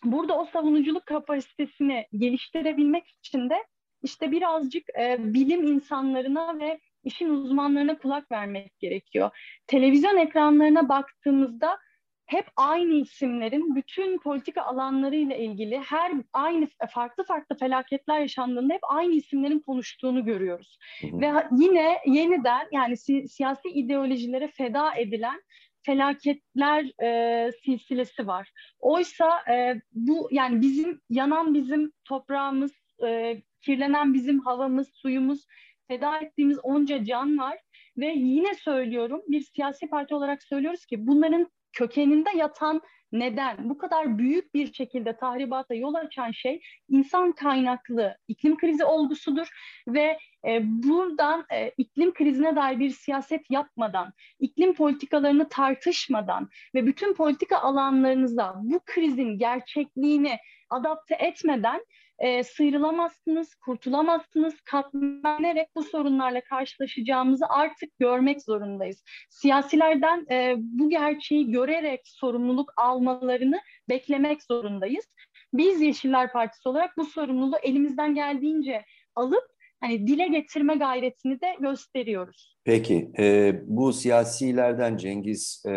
Burada 0.03 0.39
o 0.39 0.45
savunuculuk 0.45 1.05
kapasitesini 1.05 2.07
geliştirebilmek 2.17 3.07
için 3.07 3.49
de 3.49 3.65
işte 4.03 4.31
birazcık 4.31 4.83
e, 4.99 5.17
bilim 5.19 5.63
insanlarına 5.63 6.59
ve 6.59 6.79
işin 7.03 7.29
uzmanlarına 7.29 7.97
kulak 7.97 8.31
vermek 8.31 8.79
gerekiyor. 8.79 9.29
Televizyon 9.67 10.17
ekranlarına 10.17 10.89
baktığımızda 10.89 11.77
hep 12.25 12.45
aynı 12.55 12.93
isimlerin 12.93 13.75
bütün 13.75 14.19
politika 14.19 14.61
alanları 14.61 15.15
ile 15.15 15.39
ilgili 15.39 15.77
her 15.79 16.11
aynı 16.33 16.67
farklı 16.89 17.23
farklı 17.23 17.57
felaketler 17.57 18.19
yaşandığında 18.19 18.73
hep 18.73 18.81
aynı 18.89 19.13
isimlerin 19.13 19.59
konuştuğunu 19.59 20.25
görüyoruz. 20.25 20.77
Hı 21.01 21.07
hı. 21.07 21.21
Ve 21.21 21.31
yine 21.51 21.97
yeniden 22.05 22.67
yani 22.71 22.97
si- 22.97 23.27
siyasi 23.27 23.69
ideolojilere 23.69 24.47
feda 24.47 24.95
edilen 24.95 25.41
felaketler 25.87 27.03
e, 27.03 27.51
silsilesi 27.65 28.27
var. 28.27 28.51
Oysa 28.79 29.39
e, 29.51 29.81
bu 29.91 30.27
yani 30.31 30.61
bizim 30.61 31.01
yanan 31.09 31.53
bizim 31.53 31.91
toprağımız, 32.05 32.71
e, 33.07 33.41
kirlenen 33.61 34.13
bizim 34.13 34.39
havamız, 34.39 34.87
suyumuz, 34.93 35.45
feda 35.87 36.17
ettiğimiz 36.17 36.59
onca 36.63 37.03
can 37.03 37.37
var. 37.37 37.57
Ve 37.97 38.05
yine 38.05 38.53
söylüyorum, 38.53 39.21
bir 39.27 39.41
siyasi 39.41 39.87
parti 39.87 40.15
olarak 40.15 40.43
söylüyoruz 40.43 40.85
ki 40.85 41.07
bunların 41.07 41.47
kökeninde 41.73 42.29
yatan 42.35 42.81
neden, 43.11 43.69
bu 43.69 43.77
kadar 43.77 44.17
büyük 44.17 44.53
bir 44.53 44.73
şekilde 44.73 45.17
tahribata 45.17 45.75
yol 45.75 45.93
açan 45.93 46.31
şey 46.31 46.61
insan 46.89 47.31
kaynaklı 47.31 48.17
iklim 48.27 48.57
krizi 48.57 48.85
olgusudur 48.85 49.47
ve 49.87 50.17
e, 50.47 50.61
buradan 50.63 51.45
e, 51.53 51.71
iklim 51.77 52.13
krizine 52.13 52.55
dair 52.55 52.79
bir 52.79 52.89
siyaset 52.89 53.51
yapmadan, 53.51 54.13
iklim 54.39 54.73
politikalarını 54.73 55.49
tartışmadan 55.49 56.49
ve 56.75 56.85
bütün 56.85 57.13
politika 57.13 57.57
alanlarınızda 57.57 58.53
bu 58.63 58.81
krizin 58.85 59.37
gerçekliğini 59.37 60.37
adapte 60.69 61.15
etmeden 61.15 61.85
e, 62.19 62.43
sıyrılamazsınız, 62.43 63.55
kurtulamazsınız. 63.55 64.61
Katlanılarak 64.61 65.67
bu 65.75 65.83
sorunlarla 65.83 66.41
karşılaşacağımızı 66.41 67.45
artık 67.49 67.99
görmek 67.99 68.41
zorundayız. 68.41 69.03
Siyasilerden 69.29 70.25
e, 70.31 70.55
bu 70.57 70.89
gerçeği 70.89 71.51
görerek 71.51 72.01
sorumluluk 72.03 72.73
almalarını 72.77 73.59
beklemek 73.89 74.43
zorundayız. 74.43 75.05
Biz 75.53 75.81
Yeşiller 75.81 76.31
Partisi 76.31 76.69
olarak 76.69 76.97
bu 76.97 77.05
sorumluluğu 77.05 77.57
elimizden 77.63 78.15
geldiğince 78.15 78.85
alıp 79.15 79.43
hani 79.81 80.07
dile 80.07 80.27
getirme 80.27 80.75
gayretini 80.75 81.41
de 81.41 81.55
gösteriyoruz. 81.59 82.57
Peki, 82.65 83.11
e, 83.19 83.53
bu 83.63 83.93
siyasilerden 83.93 84.97
Cengiz 84.97 85.63
e, 85.67 85.71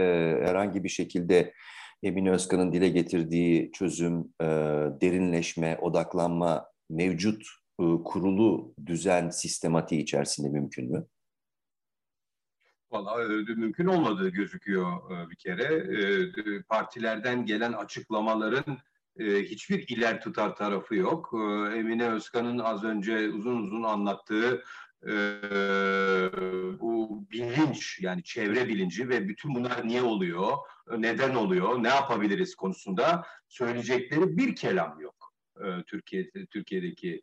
herhangi 0.44 0.84
bir 0.84 0.88
şekilde 0.88 1.52
Emin 2.02 2.26
Özkan'ın 2.26 2.72
dile 2.72 2.88
getirdiği 2.88 3.72
çözüm, 3.72 4.20
e, 4.40 4.46
derinleşme, 5.00 5.78
odaklanma 5.80 6.66
mevcut 6.90 7.42
e, 7.80 7.84
kurulu 8.04 8.74
düzen 8.86 9.30
sistematiği 9.30 10.02
içerisinde 10.02 10.48
mümkün 10.48 10.92
mü? 10.92 11.06
Valla 12.90 13.28
mümkün 13.56 13.86
olmadığı 13.86 14.28
gözüküyor 14.28 15.10
e, 15.10 15.30
bir 15.30 15.36
kere. 15.36 15.82
Partilerden 16.68 17.46
gelen 17.46 17.72
açıklamaların 17.72 18.78
hiçbir 19.18 19.88
iler 19.88 20.20
tutar 20.20 20.56
tarafı 20.56 20.94
yok. 20.94 21.30
Emine 21.74 22.10
Özkan'ın 22.10 22.58
az 22.58 22.84
önce 22.84 23.28
uzun 23.28 23.62
uzun 23.62 23.82
anlattığı 23.82 24.62
bu 26.80 27.24
bilinç 27.30 28.00
yani 28.00 28.22
çevre 28.22 28.68
bilinci 28.68 29.08
ve 29.08 29.28
bütün 29.28 29.54
bunlar 29.54 29.88
niye 29.88 30.02
oluyor, 30.02 30.56
neden 30.98 31.34
oluyor, 31.34 31.82
ne 31.82 31.88
yapabiliriz 31.88 32.54
konusunda 32.54 33.26
söyleyecekleri 33.48 34.36
bir 34.36 34.56
kelam 34.56 35.00
yok. 35.00 35.32
Türkiye 35.86 36.30
Türkiye'deki 36.50 37.22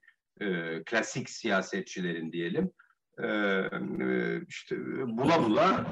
klasik 0.86 1.30
siyasetçilerin 1.30 2.32
diyelim. 2.32 2.72
işte 4.48 4.76
bula 5.08 5.44
bula 5.44 5.86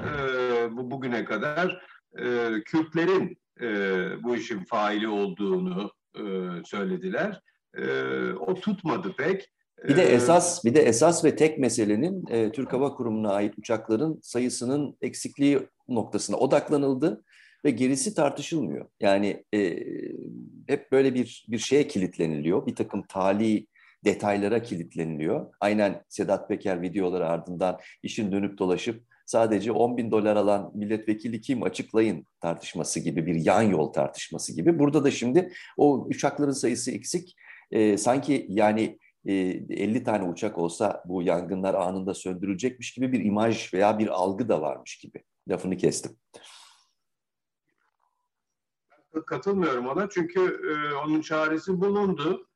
bu 0.70 0.90
bugüne 0.90 1.24
kadar 1.24 1.86
Kürtlerin 2.64 3.38
bu 4.22 4.36
işin 4.36 4.64
faili 4.64 5.08
olduğunu 5.08 5.92
söylediler. 6.64 7.40
o 8.38 8.54
tutmadı 8.54 9.14
pek. 9.16 9.55
Bir 9.84 9.96
de 9.96 10.02
esas 10.02 10.64
bir 10.64 10.74
de 10.74 10.82
esas 10.82 11.24
ve 11.24 11.36
tek 11.36 11.58
meselenin 11.58 12.24
e, 12.30 12.52
Türk 12.52 12.72
Hava 12.72 12.94
Kurumu'na 12.94 13.32
ait 13.32 13.58
uçakların 13.58 14.20
sayısının 14.22 14.96
eksikliği 15.00 15.60
noktasına 15.88 16.36
odaklanıldı 16.36 17.24
ve 17.64 17.70
gerisi 17.70 18.14
tartışılmıyor. 18.14 18.88
Yani 19.00 19.44
e, 19.54 19.78
hep 20.66 20.92
böyle 20.92 21.14
bir 21.14 21.46
bir 21.48 21.58
şeye 21.58 21.88
kilitleniliyor. 21.88 22.66
Bir 22.66 22.74
takım 22.74 23.02
tali 23.08 23.66
detaylara 24.04 24.62
kilitleniliyor. 24.62 25.46
Aynen 25.60 26.02
Sedat 26.08 26.48
Peker 26.48 26.82
videoları 26.82 27.28
ardından 27.28 27.78
işin 28.02 28.32
dönüp 28.32 28.58
dolaşıp 28.58 29.02
sadece 29.26 29.72
10 29.72 29.96
bin 29.96 30.10
dolar 30.10 30.36
alan 30.36 30.70
milletvekili 30.74 31.40
kim 31.40 31.62
açıklayın 31.62 32.26
tartışması 32.40 33.00
gibi 33.00 33.26
bir 33.26 33.34
yan 33.34 33.62
yol 33.62 33.92
tartışması 33.92 34.56
gibi. 34.56 34.78
Burada 34.78 35.04
da 35.04 35.10
şimdi 35.10 35.52
o 35.76 36.06
uçakların 36.08 36.52
sayısı 36.52 36.90
eksik. 36.90 37.36
E, 37.70 37.98
sanki 37.98 38.46
yani 38.48 38.98
50 39.26 40.04
tane 40.04 40.24
uçak 40.28 40.58
olsa 40.58 41.02
bu 41.04 41.22
yangınlar 41.22 41.74
anında 41.74 42.14
söndürülecekmiş 42.14 42.94
gibi 42.94 43.12
bir 43.12 43.24
imaj 43.24 43.74
veya 43.74 43.98
bir 43.98 44.08
algı 44.08 44.48
da 44.48 44.60
varmış 44.60 44.98
gibi. 44.98 45.24
Lafını 45.48 45.76
kestim. 45.76 46.16
Katılmıyorum 49.26 49.86
ona 49.86 50.08
çünkü 50.08 50.40
e, 50.40 50.94
onun 50.94 51.20
çaresi 51.20 51.80
bulundu. 51.80 52.48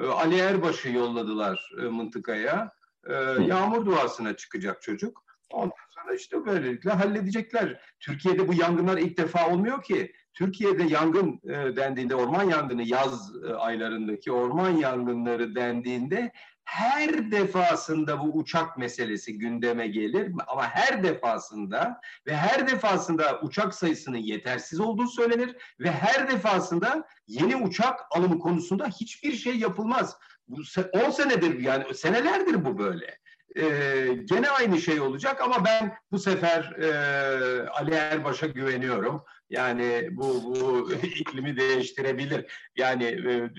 E, 0.00 0.06
Ali 0.06 0.38
Erbaş'ı 0.38 0.90
yolladılar 0.90 1.72
e, 1.80 1.82
mıntıkaya. 1.82 2.72
E, 3.06 3.14
yağmur 3.46 3.86
duasına 3.86 4.36
çıkacak 4.36 4.82
çocuk. 4.82 5.24
Ondan 5.50 5.72
sonra 5.90 6.14
işte 6.14 6.46
böylelikle 6.46 6.90
halledecekler. 6.90 7.80
Türkiye'de 8.00 8.48
bu 8.48 8.54
yangınlar 8.54 8.98
ilk 8.98 9.18
defa 9.18 9.50
olmuyor 9.50 9.82
ki. 9.82 10.12
Türkiye'de 10.38 10.82
yangın 10.82 11.40
e, 11.44 11.76
dendiğinde 11.76 12.14
orman 12.14 12.42
yangını 12.42 12.82
yaz 12.82 13.32
e, 13.44 13.52
aylarındaki 13.52 14.32
orman 14.32 14.70
yangınları 14.70 15.54
dendiğinde 15.54 16.32
her 16.64 17.30
defasında 17.30 18.20
bu 18.20 18.38
uçak 18.38 18.78
meselesi 18.78 19.38
gündeme 19.38 19.88
gelir 19.88 20.32
ama 20.46 20.68
her 20.68 21.02
defasında 21.02 22.00
ve 22.26 22.36
her 22.36 22.68
defasında 22.68 23.40
uçak 23.42 23.74
sayısının 23.74 24.16
yetersiz 24.18 24.80
olduğu 24.80 25.06
söylenir 25.06 25.56
ve 25.80 25.90
her 25.90 26.30
defasında 26.30 27.04
yeni 27.26 27.56
uçak 27.56 28.00
alımı 28.10 28.38
konusunda 28.38 28.86
hiçbir 28.86 29.32
şey 29.32 29.56
yapılmaz. 29.56 30.16
Bu 30.48 30.60
10 31.06 31.10
senedir 31.10 31.60
yani 31.60 31.94
senelerdir 31.94 32.64
bu 32.64 32.78
böyle. 32.78 33.18
Ee, 33.56 34.08
gene 34.24 34.50
aynı 34.50 34.80
şey 34.80 35.00
olacak 35.00 35.40
ama 35.40 35.64
ben 35.64 35.96
bu 36.12 36.18
sefer 36.18 36.62
e, 36.62 37.68
Ali 37.68 37.94
Erbaş'a 37.94 38.46
güveniyorum. 38.46 39.24
Yani 39.50 40.08
bu, 40.10 40.44
bu 40.44 40.92
iklimi 41.02 41.56
değiştirebilir. 41.56 42.70
Yani 42.76 43.04
e, 43.04 43.50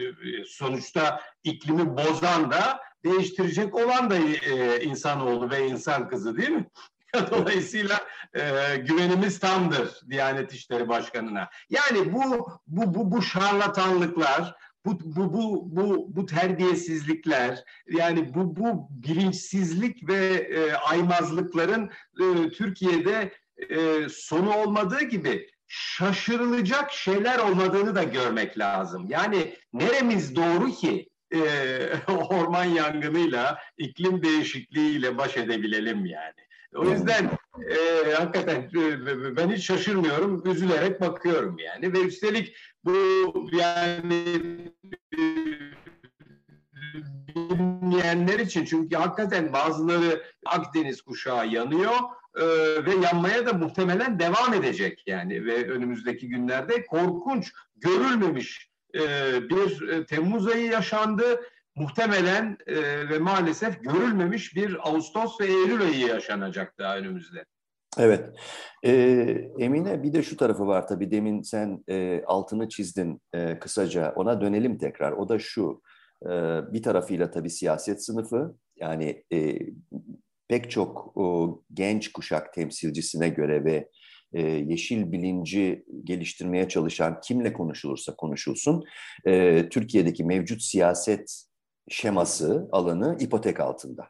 sonuçta 0.46 1.22
iklimi 1.44 1.98
bozan 1.98 2.52
da 2.52 2.80
değiştirecek 3.06 3.76
olan 3.76 4.10
da 4.10 4.16
e, 4.18 4.84
insanoğlu 4.84 5.50
ve 5.50 5.68
insan 5.68 6.10
kızı 6.10 6.38
değil 6.38 6.50
mi? 6.50 6.66
Dolayısıyla 7.32 8.00
e, 8.34 8.76
güvenimiz 8.78 9.40
tamdır 9.40 10.02
Diyanet 10.10 10.54
İşleri 10.54 10.90
Başkanı'na. 10.90 11.50
Yani 11.70 12.14
bu 12.14 12.50
bu 12.68 12.94
bu 12.96 13.12
bu 13.12 13.22
şarlatanlıklar, 13.22 14.56
bu 14.86 15.00
bu 15.04 15.34
bu 15.34 15.68
bu 15.76 16.16
bu 16.16 16.26
terbiyesizlikler, 16.26 17.64
yani 17.88 18.34
bu 18.34 18.56
bu 18.56 18.88
bilinçsizlik 18.90 20.08
ve 20.08 20.18
e, 20.36 20.74
aymazlıkların 20.74 21.92
e, 22.22 22.50
Türkiye'de 22.50 23.34
e, 23.70 24.10
sonu 24.10 24.56
olmadığı 24.56 25.04
gibi 25.04 25.50
şaşırılacak 25.70 26.92
şeyler 26.92 27.40
olmadığını 27.40 27.96
da 27.96 28.04
görmek 28.04 28.60
lazım. 28.60 29.06
Yani 29.10 29.56
neremiz 29.74 30.36
doğru 30.36 30.72
ki 30.72 31.10
e, 31.34 31.40
orman 32.30 32.66
yangınıyla, 32.66 33.60
iklim 33.78 34.24
değişikliğiyle 34.24 35.18
baş 35.18 35.38
edebilelim 35.38 36.06
yani. 36.06 36.40
O 36.76 36.90
yüzden 36.90 37.32
e, 37.70 38.12
hakikaten 38.14 38.62
e, 38.62 39.36
ben 39.36 39.52
hiç 39.52 39.66
şaşırmıyorum, 39.66 40.52
üzülerek 40.52 41.02
bakıyorum 41.02 41.58
yani. 41.60 41.94
Ve 41.94 42.02
üstelik 42.02 42.56
bu 42.86 42.96
yani 43.52 44.24
bilmeyenler 48.00 48.40
için 48.40 48.66
çünkü 48.66 48.96
hakikaten 48.96 49.54
bazıları 49.54 50.24
Akdeniz 50.46 51.02
kuşağı 51.02 51.48
yanıyor 51.48 51.94
e, 52.36 52.46
ve 52.86 52.96
yanmaya 53.04 53.46
da 53.46 53.54
muhtemelen 53.54 54.20
devam 54.20 54.54
edecek 54.54 55.04
yani 55.08 55.46
ve 55.46 55.70
önümüzdeki 55.70 56.30
günlerde 56.30 56.86
korkunç 56.86 57.52
görülmemiş 57.76 58.70
e, 58.96 59.00
bir 59.50 59.88
e, 59.88 60.06
Temmuz 60.06 60.48
ayı 60.48 60.66
yaşandı 60.66 61.24
muhtemelen 61.76 62.58
e, 62.68 62.76
ve 63.10 63.20
maalesef 63.20 63.84
görülmemiş 63.84 64.56
bir 64.56 64.90
Ağustos 64.90 65.42
ve 65.42 65.46
Eylül 65.46 65.82
ayı 65.82 66.08
yaşanacak 66.08 66.78
daha 66.80 66.98
önümüzde. 66.98 67.46
Evet. 67.98 68.30
E, 68.84 68.92
Emine 69.60 70.04
bir 70.04 70.14
de 70.14 70.24
şu 70.24 70.38
tarafı 70.38 70.68
var 70.68 70.88
tabii 70.88 71.12
demin 71.12 71.42
sen 71.42 71.84
e, 71.90 72.24
altını 72.26 72.70
çizdin 72.70 73.22
e, 73.34 73.60
kısaca 73.60 74.14
ona 74.16 74.42
dönelim 74.42 74.78
tekrar. 74.78 75.12
O 75.12 75.30
da 75.30 75.40
şu 75.40 75.82
bir 76.74 76.84
tarafıyla 76.84 77.32
tabii 77.32 77.50
siyaset 77.50 78.04
sınıfı 78.04 78.56
yani 78.78 79.24
e, 79.34 79.60
pek 80.48 80.72
çok 80.72 81.18
o, 81.18 81.62
genç 81.74 82.12
kuşak 82.12 82.54
temsilcisine 82.54 83.30
göre 83.30 83.66
ve 83.66 83.90
e, 84.34 84.42
yeşil 84.42 85.12
bilinci 85.12 85.86
geliştirmeye 86.04 86.68
çalışan 86.68 87.22
kimle 87.22 87.54
konuşulursa 87.54 88.16
konuşulsun 88.16 88.84
e, 89.26 89.66
Türkiye'deki 89.70 90.24
mevcut 90.24 90.62
siyaset 90.62 91.44
şeması 91.90 92.70
alanı 92.72 93.18
ipotek 93.20 93.60
altında. 93.60 94.08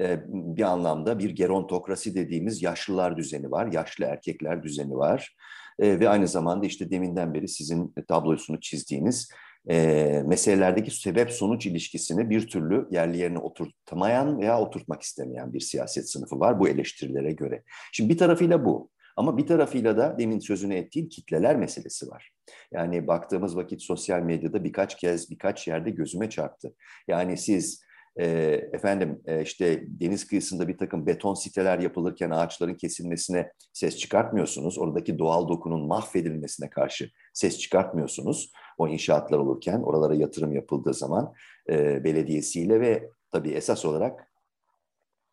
E, 0.00 0.20
bir 0.28 0.62
anlamda 0.62 1.18
bir 1.18 1.30
gerontokrasi 1.30 2.14
dediğimiz 2.14 2.62
yaşlılar 2.62 3.16
düzeni 3.16 3.50
var, 3.50 3.72
yaşlı 3.72 4.04
erkekler 4.04 4.62
düzeni 4.62 4.94
var 4.94 5.36
e, 5.78 6.00
ve 6.00 6.08
aynı 6.08 6.28
zamanda 6.28 6.66
işte 6.66 6.90
deminden 6.90 7.34
beri 7.34 7.48
sizin 7.48 7.94
tablosunu 8.08 8.60
çizdiğiniz 8.60 9.28
e, 9.70 10.22
meselelerdeki 10.26 10.90
sebep-sonuç 10.90 11.66
ilişkisini 11.66 12.30
bir 12.30 12.46
türlü 12.46 12.88
yerli 12.90 13.18
yerine 13.18 13.38
oturtamayan 13.38 14.40
veya 14.40 14.60
oturtmak 14.60 15.02
istemeyen 15.02 15.52
bir 15.52 15.60
siyaset 15.60 16.10
sınıfı 16.10 16.40
var 16.40 16.60
bu 16.60 16.68
eleştirilere 16.68 17.32
göre. 17.32 17.62
Şimdi 17.92 18.10
bir 18.10 18.18
tarafıyla 18.18 18.64
bu 18.64 18.90
ama 19.16 19.38
bir 19.38 19.46
tarafıyla 19.46 19.96
da 19.96 20.18
demin 20.18 20.38
sözünü 20.38 20.74
ettiğim 20.74 21.08
kitleler 21.08 21.56
meselesi 21.56 22.08
var. 22.08 22.32
Yani 22.72 23.06
baktığımız 23.06 23.56
vakit 23.56 23.82
sosyal 23.82 24.20
medyada 24.20 24.64
birkaç 24.64 24.96
kez 24.96 25.30
birkaç 25.30 25.68
yerde 25.68 25.90
gözüme 25.90 26.30
çarptı. 26.30 26.74
Yani 27.08 27.36
siz 27.36 27.84
e, 28.16 28.26
efendim 28.72 29.22
e, 29.26 29.42
işte 29.42 29.84
deniz 29.86 30.26
kıyısında 30.26 30.68
bir 30.68 30.78
takım 30.78 31.06
beton 31.06 31.34
siteler 31.34 31.78
yapılırken 31.78 32.30
ağaçların 32.30 32.74
kesilmesine 32.74 33.52
ses 33.72 33.96
çıkartmıyorsunuz. 33.96 34.78
Oradaki 34.78 35.18
doğal 35.18 35.48
dokunun 35.48 35.86
mahvedilmesine 35.86 36.70
karşı 36.70 37.10
ses 37.32 37.58
çıkartmıyorsunuz. 37.58 38.52
O 38.78 38.88
inşaatlar 38.88 39.38
olurken 39.38 39.80
oralara 39.80 40.14
yatırım 40.14 40.52
yapıldığı 40.52 40.94
zaman 40.94 41.34
e, 41.68 42.04
belediyesiyle 42.04 42.80
ve 42.80 43.10
tabii 43.30 43.50
esas 43.50 43.84
olarak 43.84 44.32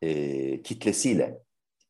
e, 0.01 0.61
kitlesiyle 0.61 1.41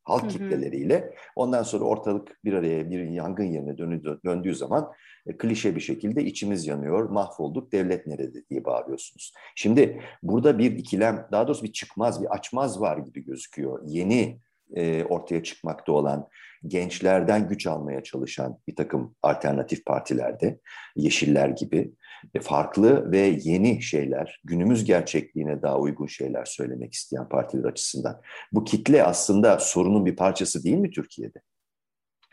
halk 0.03 0.21
hı 0.21 0.25
hı. 0.25 0.29
kitleleriyle. 0.29 1.13
Ondan 1.35 1.63
sonra 1.63 1.83
ortalık 1.83 2.39
bir 2.45 2.53
araya 2.53 2.89
bir 2.89 3.09
yangın 3.09 3.43
yerine 3.43 3.77
dönü, 3.77 4.03
döndüğü 4.25 4.55
zaman 4.55 4.91
e, 5.25 5.37
klişe 5.37 5.75
bir 5.75 5.81
şekilde 5.81 6.23
içimiz 6.23 6.67
yanıyor, 6.67 7.09
mahvolduk, 7.09 7.71
devlet 7.71 8.07
nerede 8.07 8.47
diye 8.49 8.65
bağırıyorsunuz. 8.65 9.33
Şimdi 9.55 10.01
burada 10.23 10.59
bir 10.59 10.71
ikilem, 10.71 11.27
daha 11.31 11.47
doğrusu 11.47 11.63
bir 11.63 11.71
çıkmaz, 11.71 12.21
bir 12.21 12.27
açmaz 12.27 12.81
var 12.81 12.97
gibi 12.97 13.25
gözüküyor. 13.25 13.79
Yeni 13.85 14.39
e, 14.75 15.03
ortaya 15.03 15.43
çıkmakta 15.43 15.91
olan 15.91 16.27
gençlerden 16.67 17.47
güç 17.47 17.67
almaya 17.67 18.03
çalışan 18.03 18.57
bir 18.67 18.75
takım 18.75 19.15
alternatif 19.23 19.85
partilerde, 19.85 20.59
Yeşiller 20.95 21.49
gibi 21.49 21.91
e, 22.33 22.39
farklı 22.39 23.11
ve 23.11 23.37
yeni 23.43 23.81
şeyler, 23.81 24.41
günümüz 24.43 24.85
gerçekliğine 24.85 25.61
daha 25.61 25.79
uygun 25.79 26.07
şeyler 26.07 26.45
söylemek 26.45 26.93
isteyen 26.93 27.29
partiler 27.29 27.63
açısından. 27.63 28.21
Bu 28.51 28.63
kitle 28.63 29.03
aslında 29.03 29.59
sorunun 29.59 30.05
bir 30.05 30.15
parçası 30.15 30.63
değil 30.63 30.77
mi 30.77 30.91
Türkiye'de? 30.91 31.41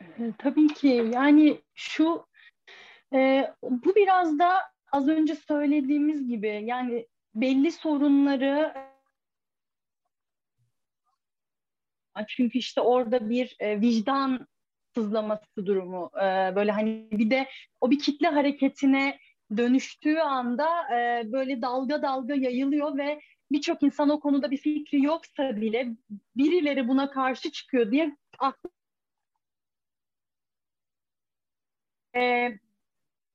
E, 0.01 0.33
tabii 0.38 0.68
ki. 0.68 1.11
Yani 1.14 1.61
şu, 1.74 2.27
e, 3.14 3.51
bu 3.62 3.94
biraz 3.96 4.38
da 4.38 4.51
az 4.92 5.09
önce 5.09 5.35
söylediğimiz 5.35 6.29
gibi 6.29 6.62
yani 6.64 7.07
belli 7.35 7.72
sorunları 7.72 8.74
çünkü 12.26 12.59
işte 12.59 12.81
orada 12.81 13.31
bir 13.31 13.57
e, 13.61 13.81
vicdan 13.81 14.46
sızlaması 14.94 15.66
durumu 15.66 16.11
e, 16.16 16.57
böyle 16.57 16.72
hani 16.72 17.09
bir 17.12 17.31
de 17.31 17.48
o 17.81 17.90
bir 17.90 17.98
kitle 17.98 18.28
hareketine 18.28 19.18
dönüştüğü 19.57 20.18
anda 20.18 20.68
e, 20.94 21.33
böyle 21.33 21.62
dalga 21.62 22.02
dalga 22.02 22.35
yayılıyor 22.35 22.98
ve 22.98 23.20
birçok 23.52 23.83
insan 23.83 24.11
o 24.11 24.20
konuda 24.20 24.50
bir 24.50 24.57
fikri 24.57 25.02
yoksa 25.02 25.57
bile 25.61 25.88
birileri 26.37 26.88
buna 26.88 27.11
karşı 27.11 27.50
çıkıyor 27.50 27.90
diye 27.90 28.16
e, 32.16 32.50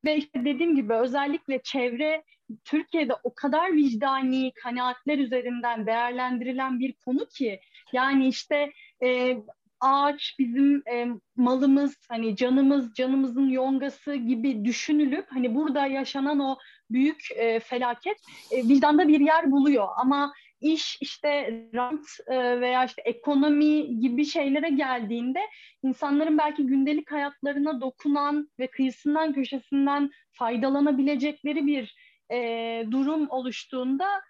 ve 0.05 0.17
işte 0.17 0.45
dediğim 0.45 0.75
gibi 0.75 0.93
özellikle 0.93 1.61
çevre 1.63 2.23
Türkiye'de 2.65 3.13
o 3.23 3.33
kadar 3.35 3.73
vicdani 3.73 4.51
kanaatler 4.63 5.17
üzerinden 5.17 5.87
değerlendirilen 5.87 6.79
bir 6.79 6.93
konu 6.93 7.25
ki 7.25 7.59
yani 7.93 8.27
işte 8.27 8.71
e, 9.03 9.37
ağaç 9.79 10.35
bizim 10.39 10.83
e, 10.91 11.07
malımız, 11.35 11.97
hani 12.09 12.35
canımız, 12.35 12.93
canımızın 12.93 13.49
yongası 13.49 14.15
gibi 14.15 14.65
düşünülüp 14.65 15.25
hani 15.29 15.55
burada 15.55 15.87
yaşanan 15.87 16.39
o 16.39 16.57
büyük 16.89 17.27
e, 17.35 17.59
felaket 17.59 18.17
e, 18.51 18.57
vicdanda 18.57 19.07
bir 19.07 19.19
yer 19.19 19.51
buluyor. 19.51 19.87
Ama 19.97 20.33
iş 20.61 20.97
işte 21.01 21.59
rant 21.75 22.05
e, 22.27 22.61
veya 22.61 22.85
işte 22.85 23.01
ekonomi 23.01 23.99
gibi 23.99 24.25
şeylere 24.25 24.69
geldiğinde 24.69 25.39
insanların 25.83 26.37
belki 26.37 26.65
gündelik 26.65 27.11
hayatlarına 27.11 27.81
dokunan 27.81 28.49
ve 28.59 28.67
kıyısından 28.67 29.33
köşesinden 29.33 30.11
faydalanabilecekleri 30.31 31.67
bir 31.67 31.95
e, 32.31 32.85
durum 32.91 33.29
oluştuğunda 33.29 34.21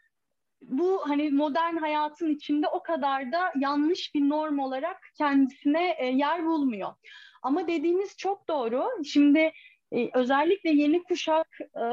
bu 0.62 1.10
hani 1.10 1.29
modern 1.29 1.77
hayatın 1.77 2.29
içinde 2.29 2.67
o 2.67 2.84
kadar 2.84 3.32
da 3.32 3.53
yanlış 3.60 4.15
bir 4.15 4.29
norm 4.29 4.60
olarak 4.60 4.97
kendisine 5.17 5.95
e, 5.99 6.06
yer 6.06 6.45
bulmuyor. 6.45 6.93
Ama 7.41 7.67
dediğiniz 7.67 8.17
çok 8.17 8.47
doğru. 8.47 8.89
Şimdi 9.06 9.51
e, 9.91 10.10
özellikle 10.13 10.69
yeni 10.69 11.03
kuşak, 11.03 11.47
e, 11.62 11.86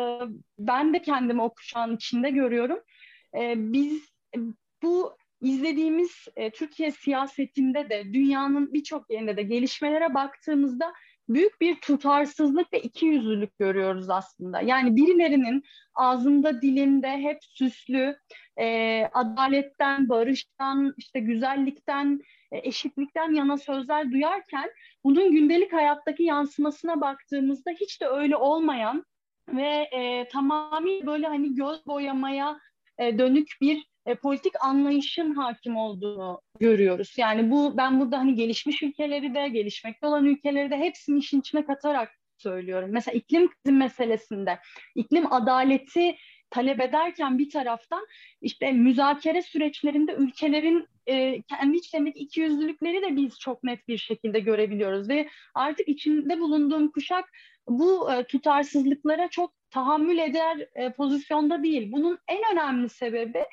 ben 0.58 0.94
de 0.94 1.02
kendimi 1.02 1.42
o 1.42 1.54
kuşağın 1.54 1.96
içinde 1.96 2.30
görüyorum. 2.30 2.80
E, 3.34 3.54
biz 3.56 4.10
bu 4.82 5.16
izlediğimiz 5.40 6.26
e, 6.36 6.50
Türkiye 6.50 6.90
siyasetinde 6.90 7.90
de 7.90 8.04
dünyanın 8.12 8.72
birçok 8.72 9.10
yerinde 9.10 9.36
de 9.36 9.42
gelişmelere 9.42 10.14
baktığımızda 10.14 10.92
büyük 11.34 11.60
bir 11.60 11.80
tutarsızlık 11.80 12.72
ve 12.72 12.80
ikiyüzlülük 12.80 13.58
görüyoruz 13.58 14.10
aslında. 14.10 14.60
Yani 14.60 14.96
birilerinin 14.96 15.64
ağzında 15.94 16.62
dilinde 16.62 17.10
hep 17.10 17.38
süslü, 17.44 18.16
e, 18.56 19.04
adaletten, 19.12 20.08
barıştan, 20.08 20.94
işte 20.96 21.20
güzellikten, 21.20 22.20
e, 22.52 22.68
eşitlikten 22.68 23.34
yana 23.34 23.58
sözler 23.58 24.12
duyarken 24.12 24.70
bunun 25.04 25.32
gündelik 25.32 25.72
hayattaki 25.72 26.22
yansımasına 26.22 27.00
baktığımızda 27.00 27.70
hiç 27.70 28.00
de 28.00 28.06
öyle 28.06 28.36
olmayan 28.36 29.04
ve 29.48 29.88
e, 29.92 30.28
tamamıyla 30.28 31.06
böyle 31.06 31.26
hani 31.26 31.54
göz 31.54 31.86
boyamaya 31.86 32.60
e, 32.98 33.18
dönük 33.18 33.48
bir 33.60 33.90
e, 34.06 34.14
politik 34.14 34.52
anlayışın 34.64 35.34
hakim 35.34 35.76
olduğunu 35.76 36.40
görüyoruz. 36.60 37.14
Yani 37.16 37.50
bu 37.50 37.76
ben 37.76 38.00
burada 38.00 38.18
hani 38.18 38.34
gelişmiş 38.34 38.82
ülkeleri 38.82 39.34
de 39.34 39.48
gelişmekte 39.48 40.06
olan 40.06 40.24
ülkeleri 40.24 40.70
de 40.70 40.76
hepsini 40.76 41.18
işin 41.18 41.40
içine 41.40 41.64
katarak 41.64 42.20
söylüyorum. 42.36 42.90
Mesela 42.92 43.16
iklim 43.16 43.48
krizi 43.48 43.72
meselesinde 43.72 44.58
iklim 44.94 45.32
adaleti 45.32 46.16
talep 46.50 46.80
ederken 46.80 47.38
bir 47.38 47.50
taraftan 47.50 48.06
işte 48.40 48.72
müzakere 48.72 49.42
süreçlerinde 49.42 50.12
ülkelerin 50.12 50.86
e, 51.06 51.42
kendi 51.42 51.76
içlerindeki 51.76 52.18
ikiyüzlülükleri 52.18 53.02
de 53.02 53.16
biz 53.16 53.38
çok 53.38 53.64
net 53.64 53.88
bir 53.88 53.98
şekilde 53.98 54.40
görebiliyoruz 54.40 55.08
ve 55.08 55.28
artık 55.54 55.88
içinde 55.88 56.40
bulunduğum 56.40 56.90
kuşak 56.90 57.24
bu 57.68 58.12
e, 58.12 58.24
tutarsızlıklara 58.24 59.28
çok 59.28 59.52
tahammül 59.70 60.18
eder 60.18 60.66
e, 60.74 60.92
pozisyonda 60.92 61.62
değil. 61.62 61.92
Bunun 61.92 62.18
en 62.28 62.40
önemli 62.52 62.88
sebebi 62.88 63.44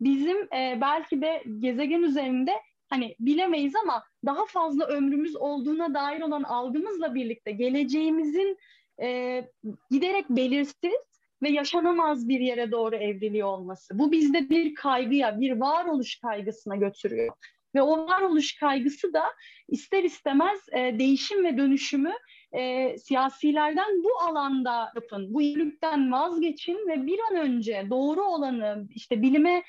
bizim 0.00 0.42
e, 0.54 0.78
belki 0.80 1.22
de 1.22 1.42
gezegen 1.58 2.02
üzerinde 2.02 2.52
hani 2.88 3.16
bilemeyiz 3.20 3.74
ama 3.82 4.04
daha 4.24 4.46
fazla 4.46 4.86
ömrümüz 4.86 5.36
olduğuna 5.36 5.94
dair 5.94 6.20
olan 6.20 6.42
algımızla 6.42 7.14
birlikte 7.14 7.52
geleceğimizin 7.52 8.58
e, 9.02 9.42
giderek 9.90 10.30
belirsiz 10.30 11.16
ve 11.42 11.48
yaşanamaz 11.48 12.28
bir 12.28 12.40
yere 12.40 12.70
doğru 12.70 12.96
evriliyor 12.96 13.48
olması. 13.48 13.98
Bu 13.98 14.12
bizde 14.12 14.50
bir 14.50 14.74
kaygıya, 14.74 15.40
bir 15.40 15.52
varoluş 15.52 16.20
kaygısına 16.20 16.76
götürüyor. 16.76 17.34
Ve 17.74 17.82
o 17.82 18.06
varoluş 18.08 18.56
kaygısı 18.56 19.12
da 19.12 19.24
ister 19.68 20.04
istemez 20.04 20.60
e, 20.72 20.98
değişim 20.98 21.44
ve 21.44 21.58
dönüşümü 21.58 22.12
e, 22.52 22.94
siyasilerden 22.98 24.04
bu 24.04 24.20
alanda 24.20 24.92
yapın, 24.94 25.34
bu 25.34 25.42
iyilikten 25.42 26.12
vazgeçin 26.12 26.88
ve 26.88 27.06
bir 27.06 27.18
an 27.30 27.36
önce 27.36 27.86
doğru 27.90 28.22
olanı 28.22 28.86
işte 28.94 29.22
bilime 29.22 29.62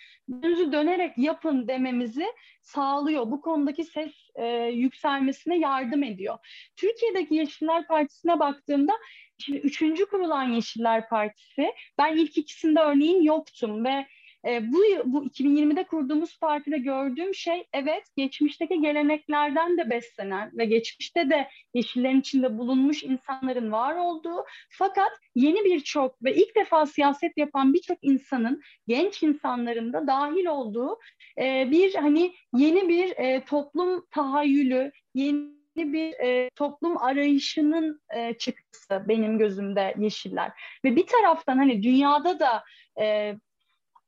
yüzü 0.43 0.71
dönerek 0.71 1.17
yapın 1.17 1.67
dememizi 1.67 2.25
sağlıyor. 2.61 3.31
Bu 3.31 3.41
konudaki 3.41 3.83
ses 3.83 4.13
e, 4.35 4.45
yükselmesine 4.73 5.57
yardım 5.57 6.03
ediyor. 6.03 6.37
Türkiye'deki 6.75 7.35
Yeşiller 7.35 7.87
Partisi'ne 7.87 8.39
baktığımda 8.39 8.93
Şimdi 9.39 9.57
üçüncü 9.57 10.05
kurulan 10.05 10.43
Yeşiller 10.43 11.09
Partisi, 11.09 11.73
ben 11.97 12.15
ilk 12.15 12.37
ikisinde 12.37 12.79
örneğin 12.79 13.21
yoktum 13.21 13.85
ve 13.85 14.07
e, 14.45 14.71
bu, 14.71 14.77
bu 15.05 15.25
2020'de 15.25 15.83
kurduğumuz 15.83 16.39
partide 16.39 16.77
gördüğüm 16.77 17.35
şey 17.35 17.67
evet 17.73 18.03
geçmişteki 18.17 18.81
geleneklerden 18.81 19.77
de 19.77 19.89
beslenen 19.89 20.51
ve 20.57 20.65
geçmişte 20.65 21.29
de 21.29 21.47
yeşillerin 21.73 22.19
içinde 22.19 22.57
bulunmuş 22.57 23.03
insanların 23.03 23.71
var 23.71 23.95
olduğu 23.95 24.45
fakat 24.69 25.11
yeni 25.35 25.65
birçok 25.65 26.23
ve 26.23 26.35
ilk 26.35 26.55
defa 26.55 26.85
siyaset 26.85 27.37
yapan 27.37 27.73
birçok 27.73 27.97
insanın 28.01 28.61
genç 28.87 29.23
insanların 29.23 29.93
da 29.93 30.07
dahil 30.07 30.45
olduğu 30.45 30.99
e, 31.39 31.71
bir 31.71 31.95
hani 31.95 32.33
yeni 32.53 32.89
bir 32.89 33.09
e, 33.17 33.45
toplum 33.45 34.05
tahayyülü, 34.11 34.91
yeni 35.13 35.57
bir 35.77 36.13
e, 36.13 36.49
toplum 36.55 36.97
arayışının 36.97 38.01
e, 38.15 38.33
çıktısı 38.33 39.03
benim 39.07 39.37
gözümde 39.37 39.95
yeşiller. 39.97 40.51
Ve 40.85 40.95
bir 40.95 41.07
taraftan 41.07 41.57
hani 41.57 41.83
dünyada 41.83 42.39
da 42.39 42.63
e, 43.01 43.35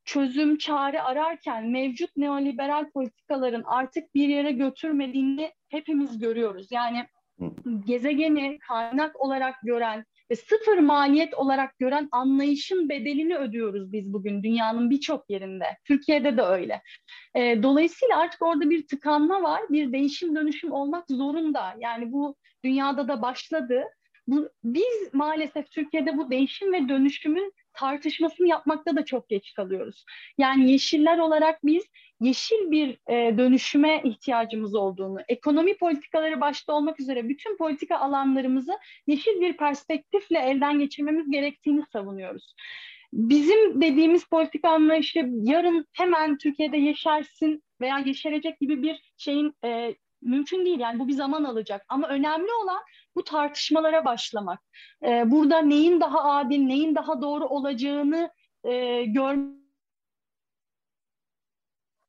çözüm, 0.10 0.58
çare 0.58 1.02
ararken 1.02 1.70
mevcut 1.70 2.18
neoliberal 2.18 2.92
politikaların 2.92 3.64
artık 3.66 4.16
bir 4.16 4.28
yere 4.28 4.52
götürmediğini 4.52 5.52
hepimiz 5.70 6.20
görüyoruz. 6.20 6.68
Yani 6.72 7.06
gezegeni 7.86 8.60
kaynak 8.60 9.22
olarak 9.22 9.56
gören 9.64 10.06
ve 10.32 10.36
sıfır 10.36 10.78
maliyet 10.78 11.34
olarak 11.34 11.80
gören 11.80 12.08
anlayışın 12.12 12.90
bedelini 12.90 13.38
ödüyoruz 13.38 13.92
biz 13.92 14.14
bugün 14.14 14.44
dünyanın 14.44 14.90
birçok 14.90 15.30
yerinde. 15.30 15.66
Türkiye'de 15.86 16.38
de 16.38 16.42
öyle. 16.42 16.82
E, 17.36 17.64
dolayısıyla 17.64 18.18
artık 18.18 18.42
orada 18.42 18.70
bir 18.70 18.88
tıkanma 18.88 19.44
var, 19.44 19.62
bir 19.70 19.94
değişim 19.94 20.36
dönüşüm 20.36 20.72
olmak 20.72 21.06
zorunda. 21.10 21.76
Yani 21.80 22.12
bu 22.12 22.36
dünyada 22.64 23.08
da 23.08 23.22
başladı. 23.22 23.84
Bu, 24.30 24.50
biz 24.64 25.14
maalesef 25.14 25.72
Türkiye'de 25.72 26.18
bu 26.18 26.32
değişim 26.32 26.74
ve 26.74 26.90
dönüşümün 26.90 27.54
tartışmasını 27.74 28.48
yapmakta 28.48 28.96
da 28.96 29.06
çok 29.06 29.30
geç 29.30 29.54
kalıyoruz. 29.54 30.06
Yani 30.38 30.72
yeşiller 30.72 31.18
olarak 31.18 31.66
biz 31.66 31.84
yeşil 32.22 32.72
bir 32.72 32.90
e, 32.90 33.38
dönüşüme 33.38 34.02
ihtiyacımız 34.04 34.76
olduğunu, 34.76 35.18
ekonomi 35.28 35.78
politikaları 35.78 36.42
başta 36.42 36.74
olmak 36.74 37.00
üzere 37.00 37.30
bütün 37.30 37.58
politika 37.58 37.98
alanlarımızı 37.98 38.74
yeşil 39.08 39.42
bir 39.42 39.58
perspektifle 39.58 40.40
elden 40.40 40.80
geçirmemiz 40.80 41.32
gerektiğini 41.32 41.84
savunuyoruz. 41.94 42.56
Bizim 43.14 43.82
dediğimiz 43.82 44.26
politika 44.26 44.70
anlayışı 44.70 45.30
yarın 45.44 45.86
hemen 45.94 46.38
Türkiye'de 46.38 46.78
yeşersin 46.78 47.64
veya 47.82 47.98
yeşerecek 47.98 48.60
gibi 48.60 48.84
bir 48.84 49.14
şeyin 49.18 49.54
e, 49.66 49.96
mümkün 50.22 50.66
değil. 50.66 50.80
Yani 50.80 51.00
bu 51.00 51.08
bir 51.08 51.14
zaman 51.14 51.44
alacak. 51.44 51.86
Ama 51.90 52.08
önemli 52.08 52.52
olan 52.64 52.80
bu 53.16 53.24
tartışmalara 53.24 54.06
başlamak. 54.06 54.60
E, 55.06 55.32
burada 55.32 55.60
neyin 55.60 56.02
daha 56.02 56.24
adil, 56.24 56.60
neyin 56.60 56.96
daha 56.96 57.22
doğru 57.22 57.46
olacağını 57.46 58.32
e, 58.64 59.04
görmek 59.06 59.60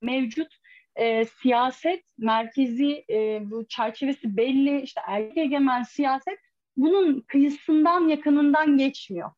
mevcut 0.02 0.56
e, 0.96 1.24
siyaset 1.24 2.04
merkezi 2.18 3.04
e, 3.10 3.40
bu 3.50 3.68
çerçevesi 3.68 4.36
belli 4.36 4.80
işte 4.80 5.00
erkek 5.06 5.38
egemen 5.38 5.82
siyaset 5.82 6.38
bunun 6.76 7.20
kıyısından 7.20 8.08
yakınından 8.08 8.78
geçmiyor. 8.78 9.30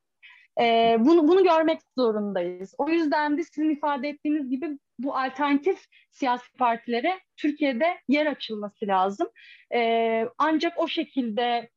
E, 0.61 0.97
bunu, 1.01 1.29
bunu 1.29 1.45
görmek 1.45 1.81
zorundayız. 1.99 2.75
O 2.79 2.89
yüzden 2.89 3.39
de 3.39 3.45
sizin 3.45 3.71
ifade 3.71 4.09
ettiğiniz 4.09 4.51
gibi 4.51 4.79
bu 4.99 5.17
alternatif 5.17 5.85
siyasi 6.11 6.53
partilere 6.53 7.21
Türkiye'de 7.37 7.87
yer 8.09 8.27
açılması 8.27 8.87
lazım. 8.87 9.29
E, 9.75 10.29
ancak 10.39 10.79
o 10.79 10.89
şekilde 10.89 11.71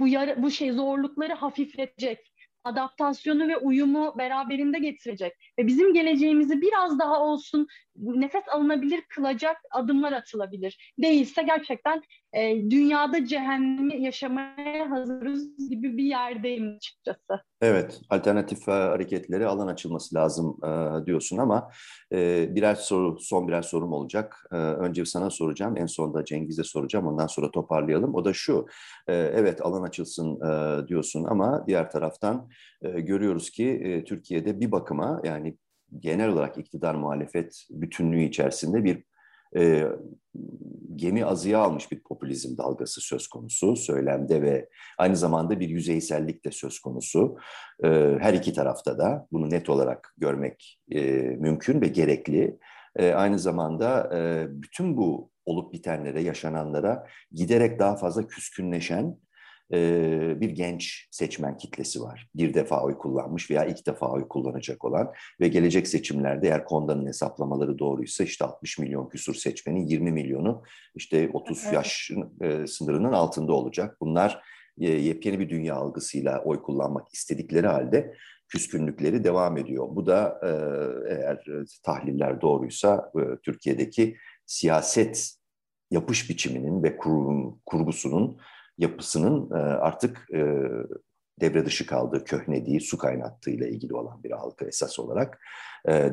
bu 0.00 0.08
yar, 0.08 0.42
bu 0.42 0.50
şey 0.50 0.72
zorlukları 0.72 1.34
hafifletecek 1.34 2.30
adaptasyonu 2.64 3.48
ve 3.48 3.56
uyumu 3.56 4.14
beraberinde 4.18 4.78
getirecek 4.78 5.32
ve 5.58 5.66
bizim 5.66 5.94
geleceğimizi 5.94 6.60
biraz 6.60 6.98
daha 6.98 7.20
olsun 7.20 7.66
nefes 7.96 8.48
alınabilir 8.48 9.00
kılacak 9.00 9.56
adımlar 9.70 10.12
atılabilir. 10.12 10.92
Değilse 10.98 11.42
gerçekten 11.42 12.02
e, 12.32 12.70
dünyada 12.70 13.26
cehennemi 13.26 14.02
yaşamaya 14.02 14.90
hazırız 14.90 15.68
gibi 15.70 15.96
bir 15.96 16.04
yerdeyim 16.04 16.76
açıkçası. 16.76 17.42
Evet, 17.60 18.00
alternatif 18.10 18.68
e, 18.68 18.72
hareketlere 18.72 19.46
alan 19.46 19.66
açılması 19.66 20.14
lazım 20.14 20.56
e, 20.64 21.06
diyorsun 21.06 21.38
ama 21.38 21.70
e, 22.12 22.48
birer 22.54 22.74
soru, 22.74 23.18
son 23.20 23.48
birer 23.48 23.62
sorum 23.62 23.92
olacak. 23.92 24.36
E, 24.52 24.56
önce 24.56 25.04
sana 25.04 25.30
soracağım, 25.30 25.76
en 25.76 25.86
son 25.86 26.14
da 26.14 26.24
Cengiz'e 26.24 26.64
soracağım. 26.64 27.06
Ondan 27.06 27.26
sonra 27.26 27.50
toparlayalım. 27.50 28.14
O 28.14 28.24
da 28.24 28.32
şu, 28.32 28.66
e, 29.08 29.14
evet 29.14 29.66
alan 29.66 29.82
açılsın 29.82 30.40
e, 30.40 30.88
diyorsun 30.88 31.24
ama 31.24 31.64
diğer 31.66 31.90
taraftan 31.90 32.48
e, 32.82 33.00
görüyoruz 33.00 33.50
ki 33.50 33.68
e, 33.68 34.04
Türkiye'de 34.04 34.60
bir 34.60 34.72
bakıma 34.72 35.20
yani 35.24 35.56
genel 35.98 36.28
olarak 36.28 36.58
iktidar 36.58 36.94
muhalefet 36.94 37.66
bütünlüğü 37.70 38.22
içerisinde 38.22 38.84
bir 38.84 39.09
e, 39.56 39.88
gemi 40.96 41.24
azıya 41.24 41.58
almış 41.58 41.92
bir 41.92 42.00
popülizm 42.00 42.56
dalgası 42.58 43.00
söz 43.00 43.28
konusu 43.28 43.76
söylemde 43.76 44.42
ve 44.42 44.68
aynı 44.98 45.16
zamanda 45.16 45.60
bir 45.60 45.68
yüzeysellik 45.68 46.44
de 46.44 46.50
söz 46.50 46.78
konusu. 46.78 47.36
E, 47.84 47.88
her 48.20 48.34
iki 48.34 48.52
tarafta 48.52 48.98
da 48.98 49.26
bunu 49.32 49.50
net 49.50 49.68
olarak 49.68 50.14
görmek 50.18 50.80
e, 50.90 51.00
mümkün 51.20 51.80
ve 51.80 51.86
gerekli. 51.86 52.58
E, 52.96 53.12
aynı 53.12 53.38
zamanda 53.38 54.10
e, 54.16 54.46
bütün 54.50 54.96
bu 54.96 55.30
olup 55.46 55.72
bitenlere, 55.72 56.22
yaşananlara 56.22 57.06
giderek 57.32 57.78
daha 57.78 57.96
fazla 57.96 58.26
küskünleşen 58.26 59.16
bir 60.40 60.50
genç 60.50 61.08
seçmen 61.10 61.56
kitlesi 61.56 62.00
var. 62.00 62.28
Bir 62.34 62.54
defa 62.54 62.82
oy 62.82 62.98
kullanmış 62.98 63.50
veya 63.50 63.64
iki 63.64 63.86
defa 63.86 64.12
oy 64.12 64.28
kullanacak 64.28 64.84
olan 64.84 65.12
ve 65.40 65.48
gelecek 65.48 65.88
seçimlerde 65.88 66.48
eğer 66.48 66.64
Konda'nın 66.64 67.06
hesaplamaları 67.06 67.78
doğruysa 67.78 68.24
işte 68.24 68.44
60 68.44 68.78
milyon 68.78 69.08
küsur 69.08 69.34
seçmenin 69.34 69.86
20 69.86 70.12
milyonu 70.12 70.62
işte 70.94 71.30
30 71.32 71.62
evet. 71.64 71.74
yaş 71.74 72.10
sınırının 72.66 73.12
altında 73.12 73.52
olacak. 73.52 73.96
Bunlar 74.00 74.42
yepyeni 74.78 75.38
bir 75.38 75.48
dünya 75.48 75.74
algısıyla 75.74 76.42
oy 76.44 76.62
kullanmak 76.62 77.14
istedikleri 77.14 77.66
halde 77.66 78.14
küskünlükleri 78.48 79.24
devam 79.24 79.56
ediyor. 79.56 79.88
Bu 79.90 80.06
da 80.06 80.40
eğer 81.08 81.44
tahliller 81.82 82.40
doğruysa 82.40 83.12
Türkiye'deki 83.42 84.16
siyaset 84.46 85.30
yapış 85.90 86.30
biçiminin 86.30 86.82
ve 86.82 86.96
kurgusunun 87.66 88.38
yapısının 88.80 89.50
artık 89.80 90.28
devre 91.40 91.66
dışı 91.66 91.86
kaldığı, 91.86 92.24
köhnediği, 92.24 92.80
su 92.80 92.98
kaynattığıyla 92.98 93.66
ilgili 93.66 93.94
olan 93.94 94.22
bir 94.24 94.30
halka 94.30 94.66
esas 94.66 94.98
olarak 94.98 95.40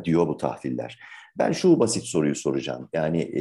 diyor 0.04 0.28
bu 0.28 0.38
tahliller. 0.38 1.00
Ben 1.38 1.52
şu 1.52 1.80
basit 1.80 2.04
soruyu 2.04 2.36
soracağım. 2.36 2.90
Yani 2.94 3.32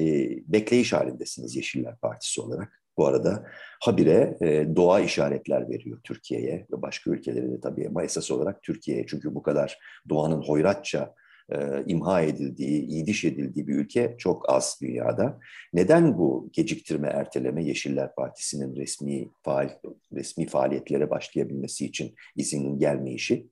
bekleyiş 0.46 0.92
halindesiniz 0.92 1.56
Yeşiller 1.56 1.96
Partisi 1.96 2.40
olarak. 2.40 2.82
Bu 2.96 3.06
arada 3.06 3.46
habire 3.80 4.36
e, 4.40 4.76
doğa 4.76 5.00
işaretler 5.00 5.68
veriyor 5.68 5.98
Türkiye'ye 6.04 6.66
ve 6.72 6.82
başka 6.82 7.10
ülkelere 7.10 7.50
de 7.50 7.60
tabii 7.60 7.88
ama 7.88 8.02
esas 8.02 8.30
olarak 8.30 8.62
Türkiye'ye. 8.62 9.06
Çünkü 9.06 9.34
bu 9.34 9.42
kadar 9.42 9.78
doğanın 10.08 10.42
hoyratça 10.42 11.14
e, 11.52 11.84
imha 11.86 12.22
edildiği, 12.22 12.86
iyiliş 12.86 13.24
edildiği 13.24 13.66
bir 13.66 13.74
ülke 13.74 14.14
çok 14.18 14.50
az 14.52 14.78
dünyada. 14.82 15.38
Neden 15.72 16.18
bu 16.18 16.50
geciktirme, 16.52 17.08
erteleme 17.08 17.64
Yeşiller 17.64 18.14
Partisi'nin 18.14 18.76
resmi 18.76 19.28
faal, 19.42 19.68
resmi 20.12 20.46
faaliyetlere 20.46 21.10
başlayabilmesi 21.10 21.86
için 21.86 22.14
izinin 22.36 22.78
gelmeyişi? 22.78 23.46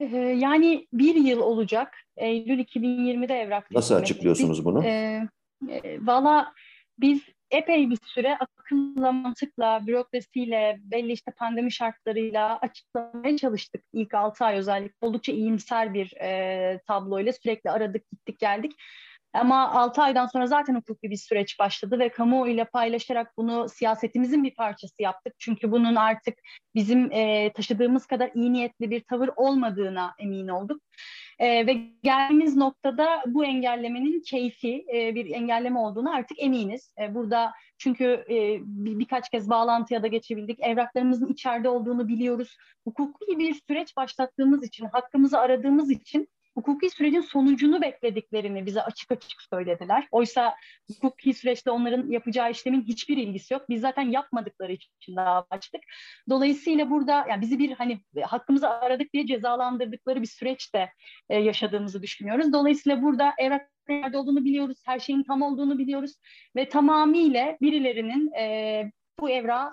Ee, 0.00 0.16
yani 0.16 0.86
bir 0.92 1.14
yıl 1.14 1.40
olacak. 1.40 1.94
Eylül 2.16 2.58
2020'de 2.58 3.34
evrak 3.34 3.70
Nasıl 3.70 3.94
açıklıyorsunuz 3.94 4.64
bunu? 4.64 4.84
Ee, 4.84 5.28
e, 5.68 6.06
Valla 6.06 6.52
biz 6.98 7.20
epey 7.50 7.90
bir 7.90 7.98
süre 8.04 8.36
akılla, 8.36 9.12
mantıkla, 9.12 9.86
bürokrasiyle, 9.86 10.76
belli 10.80 11.12
işte 11.12 11.30
pandemi 11.30 11.72
şartlarıyla 11.72 12.58
açıklamaya 12.58 13.36
çalıştık. 13.36 13.84
İlk 13.92 14.14
6 14.14 14.44
ay 14.44 14.56
özellikle 14.56 15.06
oldukça 15.06 15.32
iyimser 15.32 15.94
bir 15.94 16.12
e, 16.20 16.80
tabloyla 16.86 17.32
sürekli 17.32 17.70
aradık, 17.70 18.10
gittik, 18.10 18.38
geldik. 18.38 18.72
Ama 19.40 19.72
6 19.72 20.02
aydan 20.02 20.26
sonra 20.26 20.46
zaten 20.46 20.74
hukuki 20.74 21.10
bir 21.10 21.16
süreç 21.16 21.58
başladı 21.58 21.98
ve 21.98 22.08
kamuoyuyla 22.08 22.64
paylaşarak 22.64 23.36
bunu 23.36 23.68
siyasetimizin 23.68 24.44
bir 24.44 24.54
parçası 24.54 25.02
yaptık. 25.02 25.34
Çünkü 25.38 25.72
bunun 25.72 25.94
artık 25.94 26.34
bizim 26.74 27.12
e, 27.12 27.52
taşıdığımız 27.52 28.06
kadar 28.06 28.30
iyi 28.34 28.52
niyetli 28.52 28.90
bir 28.90 29.00
tavır 29.00 29.30
olmadığına 29.36 30.14
emin 30.18 30.48
olduk. 30.48 30.82
E, 31.38 31.66
ve 31.66 31.72
geldiğimiz 32.02 32.56
noktada 32.56 33.22
bu 33.26 33.44
engellemenin 33.44 34.22
keyfi 34.22 34.86
e, 34.94 35.14
bir 35.14 35.30
engelleme 35.30 35.78
olduğunu 35.78 36.14
artık 36.14 36.42
eminiz. 36.42 36.94
E, 37.00 37.14
burada 37.14 37.52
çünkü 37.78 38.04
e, 38.30 38.58
bir, 38.60 38.98
birkaç 38.98 39.30
kez 39.30 39.50
bağlantıya 39.50 40.02
da 40.02 40.06
geçebildik. 40.06 40.60
Evraklarımızın 40.60 41.32
içeride 41.32 41.68
olduğunu 41.68 42.08
biliyoruz. 42.08 42.56
Hukuki 42.84 43.38
bir 43.38 43.60
süreç 43.68 43.96
başlattığımız 43.96 44.64
için, 44.64 44.86
hakkımızı 44.86 45.38
aradığımız 45.38 45.90
için 45.90 46.28
hukuki 46.58 46.90
sürecin 46.90 47.20
sonucunu 47.20 47.80
beklediklerini 47.82 48.66
bize 48.66 48.82
açık 48.82 49.12
açık 49.12 49.42
söylediler. 49.42 50.08
Oysa 50.10 50.54
hukuki 51.00 51.34
süreçte 51.34 51.70
onların 51.70 52.10
yapacağı 52.10 52.50
işlemin 52.50 52.82
hiçbir 52.82 53.16
ilgisi 53.16 53.54
yok. 53.54 53.62
Biz 53.68 53.80
zaten 53.80 54.02
yapmadıkları 54.02 54.72
için 54.72 55.16
daha 55.16 55.46
açtık. 55.50 55.80
Dolayısıyla 56.28 56.90
burada 56.90 57.26
yani 57.28 57.40
bizi 57.40 57.58
bir 57.58 57.72
hani 57.72 58.00
hakkımızı 58.22 58.68
aradık 58.68 59.12
diye 59.12 59.26
cezalandırdıkları 59.26 60.22
bir 60.22 60.26
süreçte 60.26 60.92
e, 61.30 61.36
yaşadığımızı 61.36 62.02
düşünüyoruz. 62.02 62.52
Dolayısıyla 62.52 63.02
burada 63.02 63.32
evrak 63.38 63.70
nerede 63.88 64.18
olduğunu 64.18 64.44
biliyoruz, 64.44 64.82
her 64.86 64.98
şeyin 64.98 65.22
tam 65.22 65.42
olduğunu 65.42 65.78
biliyoruz 65.78 66.14
ve 66.56 66.68
tamamıyla 66.68 67.56
birilerinin 67.60 68.32
e, 68.32 68.92
bu 69.20 69.30
evrağı 69.30 69.72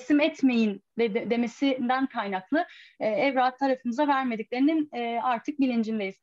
teslim 0.00 0.20
etmeyin 0.20 0.82
de, 0.98 1.30
demesinden 1.30 2.06
kaynaklı 2.06 2.66
e, 3.00 3.06
evrak 3.06 3.58
tarafımıza 3.58 4.08
vermediklerinin 4.08 4.88
e, 4.92 5.20
artık 5.22 5.60
bilincindeyiz. 5.60 6.16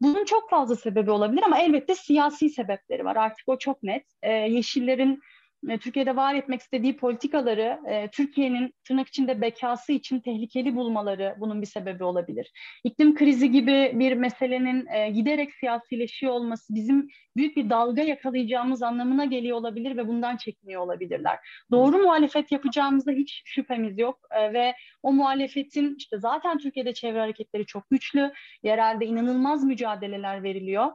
Bunun 0.00 0.24
çok 0.24 0.50
fazla 0.50 0.76
sebebi 0.76 1.10
olabilir 1.10 1.42
ama 1.42 1.58
elbette 1.58 1.94
siyasi 1.94 2.48
sebepleri 2.48 3.04
var. 3.04 3.16
Artık 3.16 3.48
o 3.48 3.58
çok 3.58 3.82
net. 3.82 4.06
E, 4.22 4.32
Yeşillerin 4.32 5.20
e, 5.68 5.78
Türkiye'de 5.78 6.16
var 6.16 6.34
etmek 6.34 6.60
istediği 6.60 6.96
politikaları 6.96 7.80
e, 7.88 8.08
Türkiye'nin 8.10 8.74
tırnak 8.84 9.08
içinde 9.08 9.40
bekası 9.40 9.92
için 9.92 10.20
tehlikeli 10.20 10.76
bulmaları 10.76 11.36
bunun 11.40 11.62
bir 11.62 11.66
sebebi 11.66 12.04
olabilir. 12.04 12.52
İklim 12.84 13.14
krizi 13.14 13.50
gibi 13.50 13.92
bir 13.94 14.12
meselenin 14.12 14.86
e, 14.86 15.10
giderek 15.10 15.54
siyasileşiyor 15.54 16.32
olması 16.32 16.74
bizim 16.74 17.08
büyük 17.36 17.56
bir 17.56 17.70
dalga 17.70 18.02
yakalayacağımız 18.02 18.82
anlamına 18.82 19.24
geliyor 19.24 19.56
olabilir 19.56 19.96
ve 19.96 20.08
bundan 20.08 20.36
çekiniyor 20.36 20.82
olabilirler. 20.82 21.38
Doğru 21.70 21.98
muhalefet 21.98 22.52
yapacağımızda 22.52 23.12
hiç 23.12 23.42
şüphemiz 23.44 23.98
yok 23.98 24.18
ve 24.52 24.74
o 25.02 25.12
muhalefetin 25.12 25.94
işte 25.98 26.18
zaten 26.18 26.58
Türkiye'de 26.58 26.94
çevre 26.94 27.20
hareketleri 27.20 27.66
çok 27.66 27.90
güçlü, 27.90 28.32
yerelde 28.62 29.06
inanılmaz 29.06 29.64
mücadeleler 29.64 30.42
veriliyor 30.42 30.92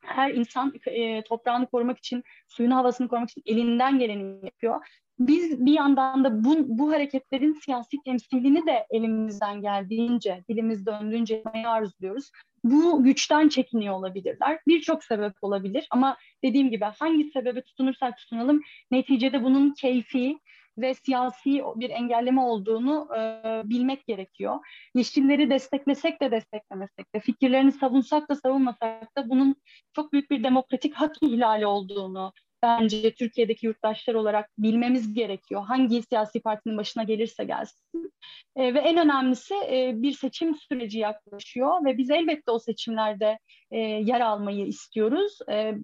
her 0.00 0.30
insan 0.34 0.72
e, 0.86 1.22
toprağını 1.22 1.66
korumak 1.66 1.98
için, 1.98 2.24
suyun 2.48 2.70
havasını 2.70 3.08
korumak 3.08 3.30
için 3.30 3.42
elinden 3.46 3.98
geleni 3.98 4.46
yapıyor. 4.46 4.86
Biz 5.18 5.66
bir 5.66 5.72
yandan 5.72 6.24
da 6.24 6.44
bu, 6.44 6.54
bu 6.78 6.92
hareketlerin 6.92 7.52
siyasi 7.52 7.96
temsilini 8.04 8.66
de 8.66 8.86
elimizden 8.90 9.60
geldiğince, 9.60 10.44
dilimiz 10.48 10.86
döndüğünce 10.86 11.34
yapmaya 11.34 11.70
arzuluyoruz. 11.70 12.30
Bu 12.64 13.04
güçten 13.04 13.48
çekiniyor 13.48 13.94
olabilirler. 13.94 14.60
Birçok 14.68 15.04
sebep 15.04 15.32
olabilir 15.42 15.86
ama 15.90 16.16
dediğim 16.44 16.70
gibi 16.70 16.84
hangi 16.84 17.30
sebebe 17.30 17.62
tutunursak 17.62 18.18
tutunalım 18.18 18.60
neticede 18.90 19.44
bunun 19.44 19.74
keyfi, 19.74 20.38
ve 20.80 20.94
siyasi 20.94 21.62
bir 21.76 21.90
engelleme 21.90 22.40
olduğunu 22.40 23.08
e, 23.16 23.18
bilmek 23.64 24.06
gerekiyor. 24.06 24.58
Yeşilleri 24.94 25.50
desteklesek 25.50 26.22
de 26.22 26.30
desteklemesek 26.30 27.14
de, 27.14 27.20
fikirlerini 27.20 27.72
savunsak 27.72 28.28
da 28.30 28.34
savunmasak 28.34 29.16
da 29.16 29.28
bunun 29.28 29.56
çok 29.92 30.12
büyük 30.12 30.30
bir 30.30 30.44
demokratik 30.44 30.94
hak 30.94 31.16
ihlali 31.22 31.66
olduğunu 31.66 32.32
bence 32.62 33.14
Türkiye'deki 33.14 33.66
yurttaşlar 33.66 34.14
olarak 34.14 34.50
bilmemiz 34.58 35.14
gerekiyor. 35.14 35.64
Hangi 35.64 36.02
siyasi 36.02 36.40
partinin 36.40 36.76
başına 36.76 37.02
gelirse 37.02 37.44
gelsin. 37.44 38.12
E, 38.56 38.74
ve 38.74 38.78
en 38.78 38.96
önemlisi 38.96 39.54
e, 39.54 39.92
bir 39.94 40.12
seçim 40.12 40.54
süreci 40.54 40.98
yaklaşıyor 40.98 41.84
ve 41.84 41.98
biz 41.98 42.10
elbette 42.10 42.50
o 42.50 42.58
seçimlerde 42.58 43.38
e, 43.70 43.78
yer 43.80 44.20
almayı 44.20 44.66
istiyoruz. 44.66 45.38
E, 45.50 45.74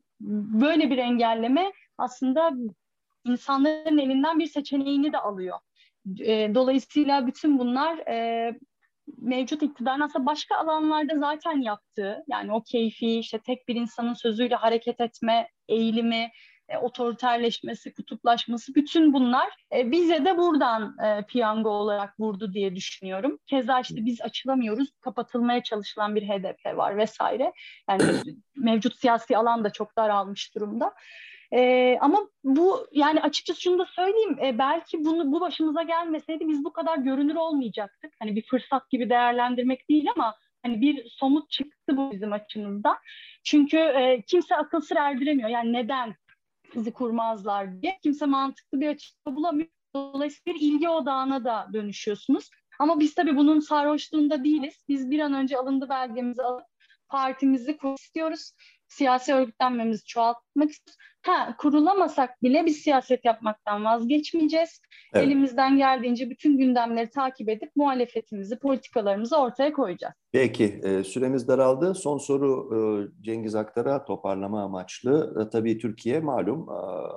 böyle 0.61 0.90
bir 0.90 0.98
engelleme 0.98 1.72
aslında 1.98 2.50
insanların 3.26 3.98
elinden 3.98 4.38
bir 4.38 4.46
seçeneğini 4.46 5.12
de 5.12 5.18
alıyor. 5.18 5.58
E, 6.20 6.54
dolayısıyla 6.54 7.26
bütün 7.26 7.58
bunlar 7.58 7.98
e, 7.98 8.58
mevcut 9.18 9.62
iktidarın 9.62 10.00
aslında 10.00 10.26
başka 10.26 10.56
alanlarda 10.56 11.18
zaten 11.18 11.60
yaptığı 11.60 12.24
yani 12.28 12.52
o 12.52 12.62
keyfi 12.62 13.18
işte 13.18 13.38
tek 13.38 13.68
bir 13.68 13.74
insanın 13.74 14.14
sözüyle 14.14 14.54
hareket 14.54 15.00
etme 15.00 15.48
eğilimi 15.68 16.30
e, 16.68 16.78
otoriterleşmesi, 16.78 17.94
kutuplaşması 17.94 18.74
bütün 18.74 19.12
bunlar 19.12 19.48
e, 19.72 19.90
bize 19.90 20.24
de 20.24 20.38
buradan 20.38 20.96
e, 21.04 21.26
piyango 21.26 21.70
olarak 21.70 22.20
vurdu 22.20 22.52
diye 22.52 22.76
düşünüyorum. 22.76 23.38
Keza 23.46 23.80
işte 23.80 24.04
biz 24.04 24.20
açılamıyoruz, 24.20 24.88
kapatılmaya 25.00 25.62
çalışılan 25.62 26.16
bir 26.16 26.28
HDP 26.28 26.76
var 26.76 26.96
vesaire. 26.96 27.52
Yani 27.90 28.02
mevcut 28.56 28.96
siyasi 28.96 29.36
alan 29.36 29.64
da 29.64 29.70
çok 29.70 29.96
daralmış 29.96 30.54
durumda. 30.54 30.94
E, 31.52 31.98
ama 32.00 32.28
bu 32.44 32.87
yani 32.92 33.20
açıkçası 33.20 33.61
şunu 33.61 33.78
da 33.78 33.87
söyleyeyim 33.87 34.38
e, 34.44 34.59
belki 34.59 35.04
bunu 35.04 35.32
bu 35.32 35.40
başımıza 35.40 35.82
gelmeseydi 35.82 36.48
biz 36.48 36.64
bu 36.64 36.72
kadar 36.72 36.98
görünür 36.98 37.35
olmayacaktık. 37.35 38.12
Hani 38.18 38.37
bir 38.37 38.46
fırsat 38.46 38.90
gibi 38.90 39.11
değerlendirmek 39.11 39.88
değil 39.90 40.06
ama 40.16 40.35
hani 40.62 40.80
bir 40.80 41.09
somut 41.09 41.50
çıktı 41.50 41.96
bu 41.96 42.12
bizim 42.12 42.32
açımızda. 42.32 42.98
Çünkü 43.44 43.76
e, 43.76 44.22
kimse 44.26 44.56
akıl 44.56 44.80
sır 44.80 44.96
erdiremiyor. 44.96 45.48
Yani 45.48 45.72
neden 45.72 46.14
bizi 46.74 46.92
kurmazlar 46.92 47.82
diye 47.82 47.98
kimse 48.02 48.26
mantıklı 48.26 48.80
bir 48.80 48.88
açıklama 48.88 49.37
bulamıyor. 49.37 49.68
Dolayısıyla 49.94 50.54
bir 50.54 50.61
ilgi 50.61 50.88
odağına 50.88 51.44
da 51.44 51.68
dönüşüyorsunuz. 51.72 52.50
Ama 52.78 53.00
biz 53.00 53.14
tabii 53.14 53.37
bunun 53.37 53.61
sarhoşluğunda 53.61 54.44
değiliz. 54.44 54.85
Biz 54.88 55.11
bir 55.11 55.20
an 55.20 55.35
önce 55.35 55.59
alındı 55.59 55.88
belgemizi 55.88 56.42
alıp 56.42 56.64
partimizi 57.09 57.76
kur 57.76 57.94
istiyoruz. 57.98 58.52
Siyasi 58.88 59.35
örgütlenmemizi 59.35 60.05
çoğaltmak 60.05 60.70
istiyoruz. 60.70 60.96
Ha, 61.22 61.57
kurulamasak 61.59 62.42
bile 62.42 62.66
biz 62.66 62.77
siyaset 62.77 63.25
yapmaktan 63.25 63.85
vazgeçmeyeceğiz. 63.85 64.81
Evet. 65.14 65.27
Elimizden 65.27 65.79
geldiğince 65.79 66.31
bütün 66.31 66.59
gündemleri 66.59 67.11
takip 67.11 67.49
edip 67.49 67.70
muhalefetimizi, 67.77 68.59
politikalarımızı 68.59 69.37
ortaya 69.37 69.72
koyacağız. 69.72 70.14
Peki, 70.33 70.81
e, 70.85 71.05
süremiz 71.05 71.49
daraldı. 71.49 71.94
Son 71.94 72.18
soru 72.18 72.70
e, 72.75 72.79
Cengiz 73.22 73.55
Aktar'a 73.55 74.05
toparlama 74.05 74.62
amaçlı. 74.62 75.37
E, 75.40 75.51
tabii 75.51 75.79
Türkiye 75.79 76.20
malum 76.20 76.66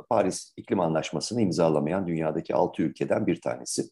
Paris 0.09 0.53
İklim 0.57 0.79
Anlaşması'nı 0.79 1.41
imzalamayan 1.41 2.07
dünyadaki 2.07 2.55
altı 2.55 2.81
ülkeden 2.81 3.27
bir 3.27 3.41
tanesi. 3.41 3.83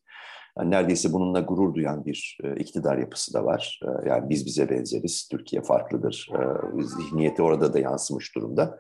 Yani 0.60 0.72
neredeyse 0.72 1.14
bununla 1.14 1.40
gurur 1.40 1.74
duyan 1.74 2.06
bir 2.06 2.38
e, 2.44 2.56
iktidar 2.56 2.98
yapısı 2.98 3.34
da 3.34 3.46
var. 3.46 3.80
E, 3.84 4.10
yani 4.10 4.30
biz 4.30 4.46
bize 4.46 4.70
benzeriz, 4.70 5.28
Türkiye 5.32 5.62
farklıdır. 5.62 6.30
E, 6.34 6.40
zihniyeti 6.84 7.42
orada 7.42 7.74
da 7.74 7.80
yansımış 7.80 8.36
durumda. 8.36 8.80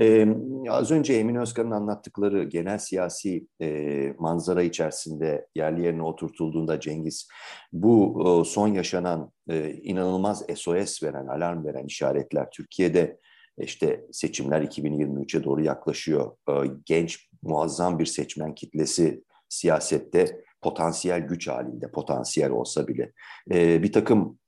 E, 0.00 0.28
az 0.68 0.90
önce 0.90 1.14
Emin 1.14 1.34
Özkan'ın 1.34 1.70
anlattıkları 1.70 2.44
genel 2.44 2.78
siyasi 2.78 3.46
e, 3.60 4.12
manzara 4.18 4.62
içerisinde 4.62 5.46
yerli 5.54 5.84
yerine 5.84 6.02
oturtulduğunda 6.02 6.80
Cengiz, 6.80 7.28
bu 7.72 8.24
e, 8.26 8.44
son 8.44 8.68
yaşanan 8.68 9.32
e, 9.50 9.72
inanılmaz 9.72 10.44
SOS 10.54 11.02
veren, 11.02 11.26
alarm 11.26 11.64
veren 11.64 11.86
işaretler 11.86 12.50
Türkiye'de 12.50 13.18
İşte 13.58 14.06
seçimler 14.12 14.62
2023'e 14.62 15.44
doğru 15.44 15.62
yaklaşıyor. 15.62 16.36
E, 16.48 16.52
genç 16.86 17.28
muazzam 17.42 17.98
bir 17.98 18.06
seçmen 18.06 18.54
kitlesi 18.54 19.24
siyasette 19.48 20.44
potansiyel 20.64 21.20
güç 21.20 21.48
halinde, 21.48 21.90
potansiyel 21.90 22.50
olsa 22.50 22.88
bile 22.88 23.12
e, 23.50 23.82
bir 23.82 23.92
takım 23.92 24.38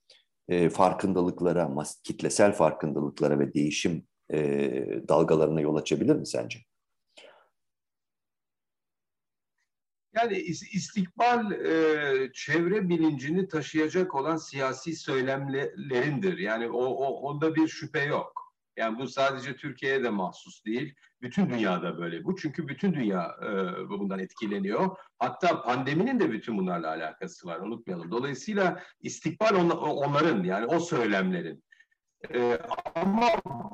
e, 0.49 0.69
farkındalıklara, 0.69 1.69
kitlesel 2.03 2.53
farkındalıklara 2.53 3.39
ve 3.39 3.53
değişim 3.53 4.07
e, 4.33 4.39
dalgalarına 5.07 5.61
yol 5.61 5.75
açabilir 5.75 6.15
mi 6.15 6.27
sence? 6.27 6.59
Yani 10.15 10.37
istikbal 10.73 11.51
e, 11.51 12.31
çevre 12.33 12.89
bilincini 12.89 13.47
taşıyacak 13.47 14.15
olan 14.15 14.37
siyasi 14.37 14.95
söylemlerindir. 14.95 16.37
Yani 16.37 16.69
o, 16.69 16.85
o 16.85 17.05
onda 17.05 17.55
bir 17.55 17.67
şüphe 17.67 18.03
yok. 18.03 18.53
Yani 18.77 18.99
bu 18.99 19.07
sadece 19.07 19.55
Türkiye'ye 19.55 20.03
de 20.03 20.09
mahsus 20.09 20.65
değil. 20.65 20.95
Bütün 21.21 21.49
dünyada 21.49 21.97
böyle 21.97 22.23
bu. 22.23 22.35
Çünkü 22.35 22.67
bütün 22.67 22.93
dünya 22.93 23.35
e, 23.43 23.49
bundan 23.89 24.19
etkileniyor. 24.19 24.97
Hatta 25.19 25.61
pandeminin 25.61 26.19
de 26.19 26.31
bütün 26.31 26.57
bunlarla 26.57 26.87
alakası 26.87 27.47
var. 27.47 27.59
Unutmayalım. 27.59 28.11
Dolayısıyla 28.11 28.83
istikbal 29.01 29.55
on, 29.55 29.69
onların 29.69 30.43
yani 30.43 30.65
o 30.65 30.79
söylemlerin. 30.79 31.63
E, 32.33 32.59
ama 32.95 33.27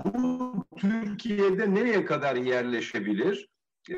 bu 0.05 0.53
Türkiye'de 0.77 1.75
nereye 1.75 2.05
kadar 2.05 2.35
yerleşebilir? 2.35 3.49
E, 3.89 3.97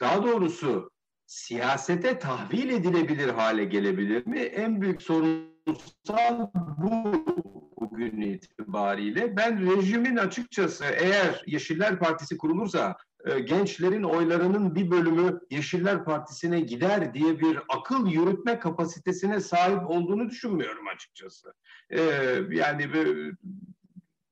daha 0.00 0.22
doğrusu 0.22 0.90
siyasete 1.26 2.18
tahvil 2.18 2.70
edilebilir 2.70 3.28
hale 3.28 3.64
gelebilir 3.64 4.26
mi? 4.26 4.38
En 4.38 4.80
büyük 4.80 5.02
sorunsal 5.02 6.48
bu 6.54 7.12
bugün 7.80 8.20
itibariyle. 8.20 9.36
Ben 9.36 9.76
rejimin 9.76 10.16
açıkçası 10.16 10.84
eğer 10.84 11.42
Yeşiller 11.46 11.98
Partisi 11.98 12.36
kurulursa 12.36 12.96
e, 13.24 13.40
gençlerin 13.40 14.02
oylarının 14.02 14.74
bir 14.74 14.90
bölümü 14.90 15.40
Yeşiller 15.50 16.04
Partisi'ne 16.04 16.60
gider 16.60 17.14
diye 17.14 17.40
bir 17.40 17.58
akıl 17.68 18.06
yürütme 18.06 18.58
kapasitesine 18.58 19.40
sahip 19.40 19.90
olduğunu 19.90 20.30
düşünmüyorum 20.30 20.88
açıkçası. 20.88 21.54
E, 21.90 22.00
yani 22.50 22.88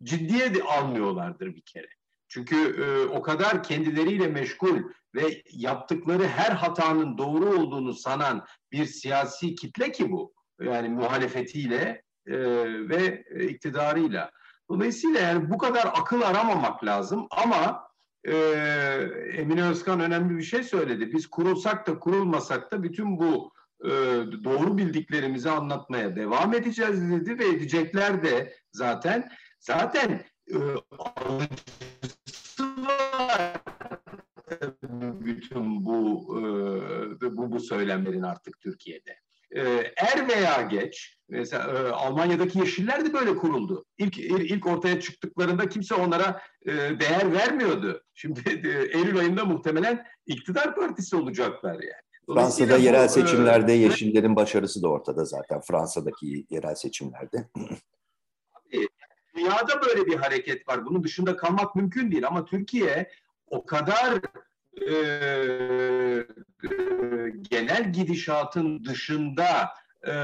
ciddiye 0.03 0.55
de 0.55 0.63
almıyorlardır 0.63 1.47
bir 1.47 1.63
kere. 1.63 1.89
Çünkü 2.29 2.57
e, 2.57 3.07
o 3.07 3.23
kadar 3.23 3.63
kendileriyle 3.63 4.27
meşgul 4.27 4.83
ve 5.15 5.43
yaptıkları 5.53 6.27
her 6.27 6.51
hatanın 6.51 7.19
doğru 7.19 7.47
olduğunu 7.47 7.95
sanan 7.95 8.47
bir 8.73 8.85
siyasi 8.85 9.55
kitle 9.55 9.93
ki 9.93 10.13
bu. 10.13 10.35
Yani 10.61 10.89
muhalefetiyle 10.89 12.03
e, 12.27 12.39
ve 12.89 13.25
iktidarıyla. 13.41 14.31
Dolayısıyla 14.71 15.21
yani 15.21 15.51
bu 15.51 15.59
kadar 15.59 15.87
akıl 15.87 16.23
aramamak 16.23 16.85
lazım 16.85 17.27
ama 17.31 17.89
e, 18.25 18.35
Emine 19.37 19.65
Özkan 19.65 20.01
önemli 20.01 20.37
bir 20.37 20.43
şey 20.43 20.63
söyledi. 20.63 21.13
Biz 21.13 21.27
kurulsak 21.27 21.87
da 21.87 21.99
kurulmasak 21.99 22.73
da 22.73 22.83
bütün 22.83 23.19
bu 23.19 23.53
e, 23.85 23.91
doğru 24.45 24.79
bildiklerimizi 24.79 25.51
anlatmaya 25.51 26.17
devam 26.17 26.55
edeceğiz 26.55 27.11
dedi 27.11 27.39
ve 27.39 27.49
edecekler 27.49 28.23
de 28.23 28.55
zaten. 28.73 29.31
Zaten 29.61 30.25
e, 30.51 30.59
bütün 35.25 35.85
bu 35.85 36.27
e, 37.23 37.37
bu 37.37 37.53
bu 37.53 37.61
söylemlerin 37.61 38.23
artık 38.23 38.61
Türkiye'de. 38.61 39.26
E, 39.51 39.61
er 39.97 40.29
veya 40.29 40.63
geç 40.63 41.17
mesela 41.29 41.65
e, 41.65 41.89
Almanya'daki 41.89 42.59
Yeşiller 42.59 43.05
de 43.05 43.13
böyle 43.13 43.37
kuruldu. 43.37 43.85
İlk 43.99 44.19
ilk 44.19 44.67
ortaya 44.67 45.01
çıktıklarında 45.01 45.69
kimse 45.69 45.95
onlara 45.95 46.43
e, 46.67 46.73
değer 46.73 47.33
vermiyordu. 47.33 48.03
Şimdi 48.15 48.41
e, 48.65 48.99
Eylül 48.99 49.19
ayında 49.19 49.45
muhtemelen 49.45 50.07
iktidar 50.27 50.77
partisi 50.77 51.17
olacaklar 51.17 51.73
yani. 51.73 52.07
Fransa'da 52.29 52.77
yerel 52.77 53.09
seçimlerde 53.09 53.73
Yeşillerin 53.73 54.37
başarısı 54.37 54.83
da 54.83 54.89
ortada 54.89 55.25
zaten. 55.25 55.61
Fransa'daki 55.61 56.47
yerel 56.51 56.75
seçimlerde. 56.75 57.49
Dünyada 59.37 59.83
böyle 59.87 60.07
bir 60.07 60.17
hareket 60.17 60.69
var. 60.69 60.87
Bunun 60.87 61.05
dışında 61.05 61.37
kalmak 61.37 61.77
mümkün 61.77 62.11
değil 62.11 62.27
ama 62.27 62.45
Türkiye 62.45 63.11
o 63.47 63.67
kadar 63.67 64.21
e, 64.83 66.27
genel 67.51 67.93
gidişatın 67.93 68.85
dışında 68.85 69.71
e, 70.07 70.15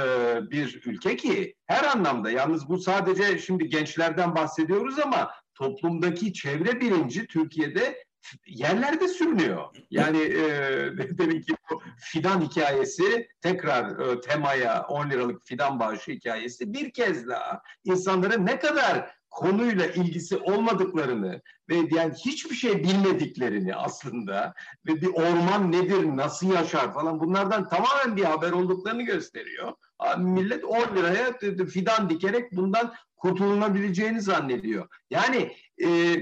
bir 0.51 0.83
ülke 0.87 1.17
ki 1.17 1.55
her 1.67 1.85
anlamda 1.85 2.31
yalnız 2.31 2.69
bu 2.69 2.79
sadece 2.79 3.39
şimdi 3.39 3.69
gençlerden 3.69 4.35
bahsediyoruz 4.35 4.99
ama 4.99 5.31
toplumdaki 5.55 6.33
çevre 6.33 6.81
bilinci 6.81 7.27
Türkiye'de 7.27 8.05
yerlerde 8.47 9.09
sürünüyor. 9.09 9.65
Yani 9.91 10.19
e, 10.19 10.39
demin 11.19 11.41
ki 11.41 11.55
bu 11.71 11.83
fidan 11.99 12.41
hikayesi 12.41 13.29
tekrar 13.41 13.99
e, 14.01 14.21
temaya 14.21 14.87
10 14.89 15.11
liralık 15.11 15.47
fidan 15.47 15.81
bağışı 15.81 16.11
hikayesi 16.11 16.73
bir 16.73 16.93
kez 16.93 17.29
daha 17.29 17.63
insanların 17.85 18.47
ne 18.47 18.59
kadar 18.59 19.22
konuyla 19.33 19.87
ilgisi 19.87 20.37
olmadıklarını 20.37 21.43
ve 21.69 21.77
yani 21.91 22.15
hiçbir 22.15 22.55
şey 22.55 22.85
bilmediklerini 22.85 23.75
aslında 23.77 24.55
ve 24.87 25.01
bir 25.01 25.07
orman 25.07 25.73
nedir, 25.73 26.17
nasıl 26.17 26.53
yaşar 26.53 26.95
falan 26.95 27.21
bunlardan 27.21 27.69
tamamen 27.69 28.17
bir 28.17 28.25
haber 28.25 28.53
olduklarını 28.53 29.03
gösteriyor. 29.03 29.73
Millet 30.19 30.65
10 30.65 30.97
liraya 30.97 31.39
fidan 31.67 32.11
dikerek 32.11 32.53
bundan 32.53 32.95
kurtulunabileceğini 33.17 34.21
zannediyor. 34.21 34.89
Yani 35.11 35.57
e, 35.85 36.17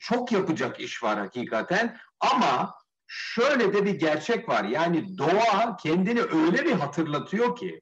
çok 0.00 0.32
yapacak 0.32 0.80
iş 0.80 1.02
var 1.02 1.18
hakikaten 1.18 1.96
ama 2.20 2.74
şöyle 3.06 3.72
de 3.72 3.84
bir 3.84 3.94
gerçek 3.94 4.48
var. 4.48 4.64
Yani 4.64 5.18
doğa 5.18 5.76
kendini 5.76 6.20
öyle 6.20 6.64
bir 6.64 6.72
hatırlatıyor 6.72 7.56
ki 7.56 7.80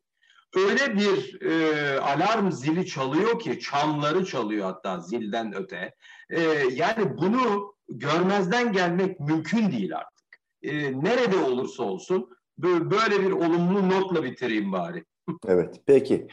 öyle 0.54 0.96
bir 0.96 1.42
e, 1.42 2.00
alarm 2.00 2.52
zili 2.52 2.86
çalıyor 2.86 3.38
ki 3.38 3.60
çanları 3.60 4.24
çalıyor 4.24 4.64
hatta 4.64 5.00
zilden 5.00 5.54
öte. 5.54 5.94
E, 6.30 6.40
yani 6.72 7.18
bunu 7.18 7.74
görmezden 7.88 8.72
gelmek 8.72 9.20
mümkün 9.20 9.72
değil 9.72 9.96
artık. 9.96 10.26
E, 10.62 11.02
nerede 11.02 11.36
olursa 11.36 11.82
olsun 11.82 12.28
böyle 12.58 13.22
bir 13.22 13.30
olumlu 13.30 13.88
notla 13.88 14.24
bitireyim 14.24 14.72
bari. 14.72 15.04
Evet 15.46 15.80
peki. 15.86 16.28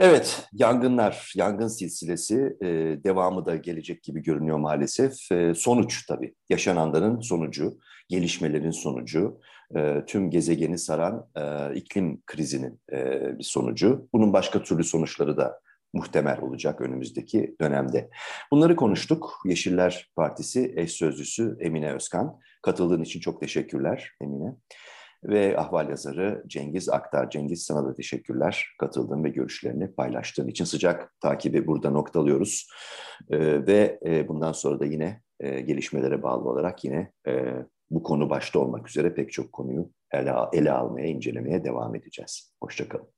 Evet, 0.00 0.48
yangınlar, 0.52 1.32
yangın 1.36 1.68
silsilesi 1.68 2.56
e, 2.62 2.66
devamı 3.04 3.46
da 3.46 3.56
gelecek 3.56 4.02
gibi 4.02 4.22
görünüyor 4.22 4.58
maalesef. 4.58 5.32
E, 5.32 5.54
sonuç 5.54 6.06
tabii, 6.06 6.34
yaşananların 6.48 7.20
sonucu, 7.20 7.78
gelişmelerin 8.08 8.70
sonucu, 8.70 9.40
e, 9.76 10.04
tüm 10.06 10.30
gezegeni 10.30 10.78
saran 10.78 11.26
e, 11.36 11.74
iklim 11.74 12.22
krizinin 12.26 12.80
e, 12.92 13.20
bir 13.38 13.44
sonucu. 13.44 14.08
Bunun 14.12 14.32
başka 14.32 14.62
türlü 14.62 14.84
sonuçları 14.84 15.36
da 15.36 15.60
muhtemel 15.92 16.40
olacak 16.40 16.80
önümüzdeki 16.80 17.56
dönemde. 17.60 18.10
Bunları 18.50 18.76
konuştuk. 18.76 19.40
Yeşiller 19.44 20.10
Partisi 20.16 20.72
eş 20.76 20.92
sözcüsü 20.92 21.56
Emine 21.60 21.94
Özkan. 21.94 22.38
Katıldığın 22.62 23.02
için 23.02 23.20
çok 23.20 23.40
teşekkürler 23.40 24.12
Emine 24.20 24.56
ve 25.24 25.58
ahval 25.58 25.90
yazarı 25.90 26.44
Cengiz 26.46 26.88
Aktar. 26.88 27.30
Cengiz 27.30 27.62
sana 27.62 27.86
da 27.86 27.94
teşekkürler 27.94 28.66
katıldığın 28.78 29.24
ve 29.24 29.28
görüşlerini 29.28 29.92
paylaştığın 29.92 30.48
için. 30.48 30.64
Sıcak 30.64 31.14
takibi 31.20 31.66
burada 31.66 31.90
noktalıyoruz. 31.90 32.68
Ve 33.30 33.98
bundan 34.28 34.52
sonra 34.52 34.80
da 34.80 34.84
yine 34.84 35.22
gelişmelere 35.40 36.22
bağlı 36.22 36.48
olarak 36.48 36.84
yine 36.84 37.12
bu 37.90 38.02
konu 38.02 38.30
başta 38.30 38.58
olmak 38.58 38.88
üzere 38.88 39.14
pek 39.14 39.32
çok 39.32 39.52
konuyu 39.52 39.90
ele, 40.12 40.34
ele 40.52 40.72
almaya, 40.72 41.06
incelemeye 41.06 41.64
devam 41.64 41.94
edeceğiz. 41.94 42.54
Hoşçakalın. 42.62 43.17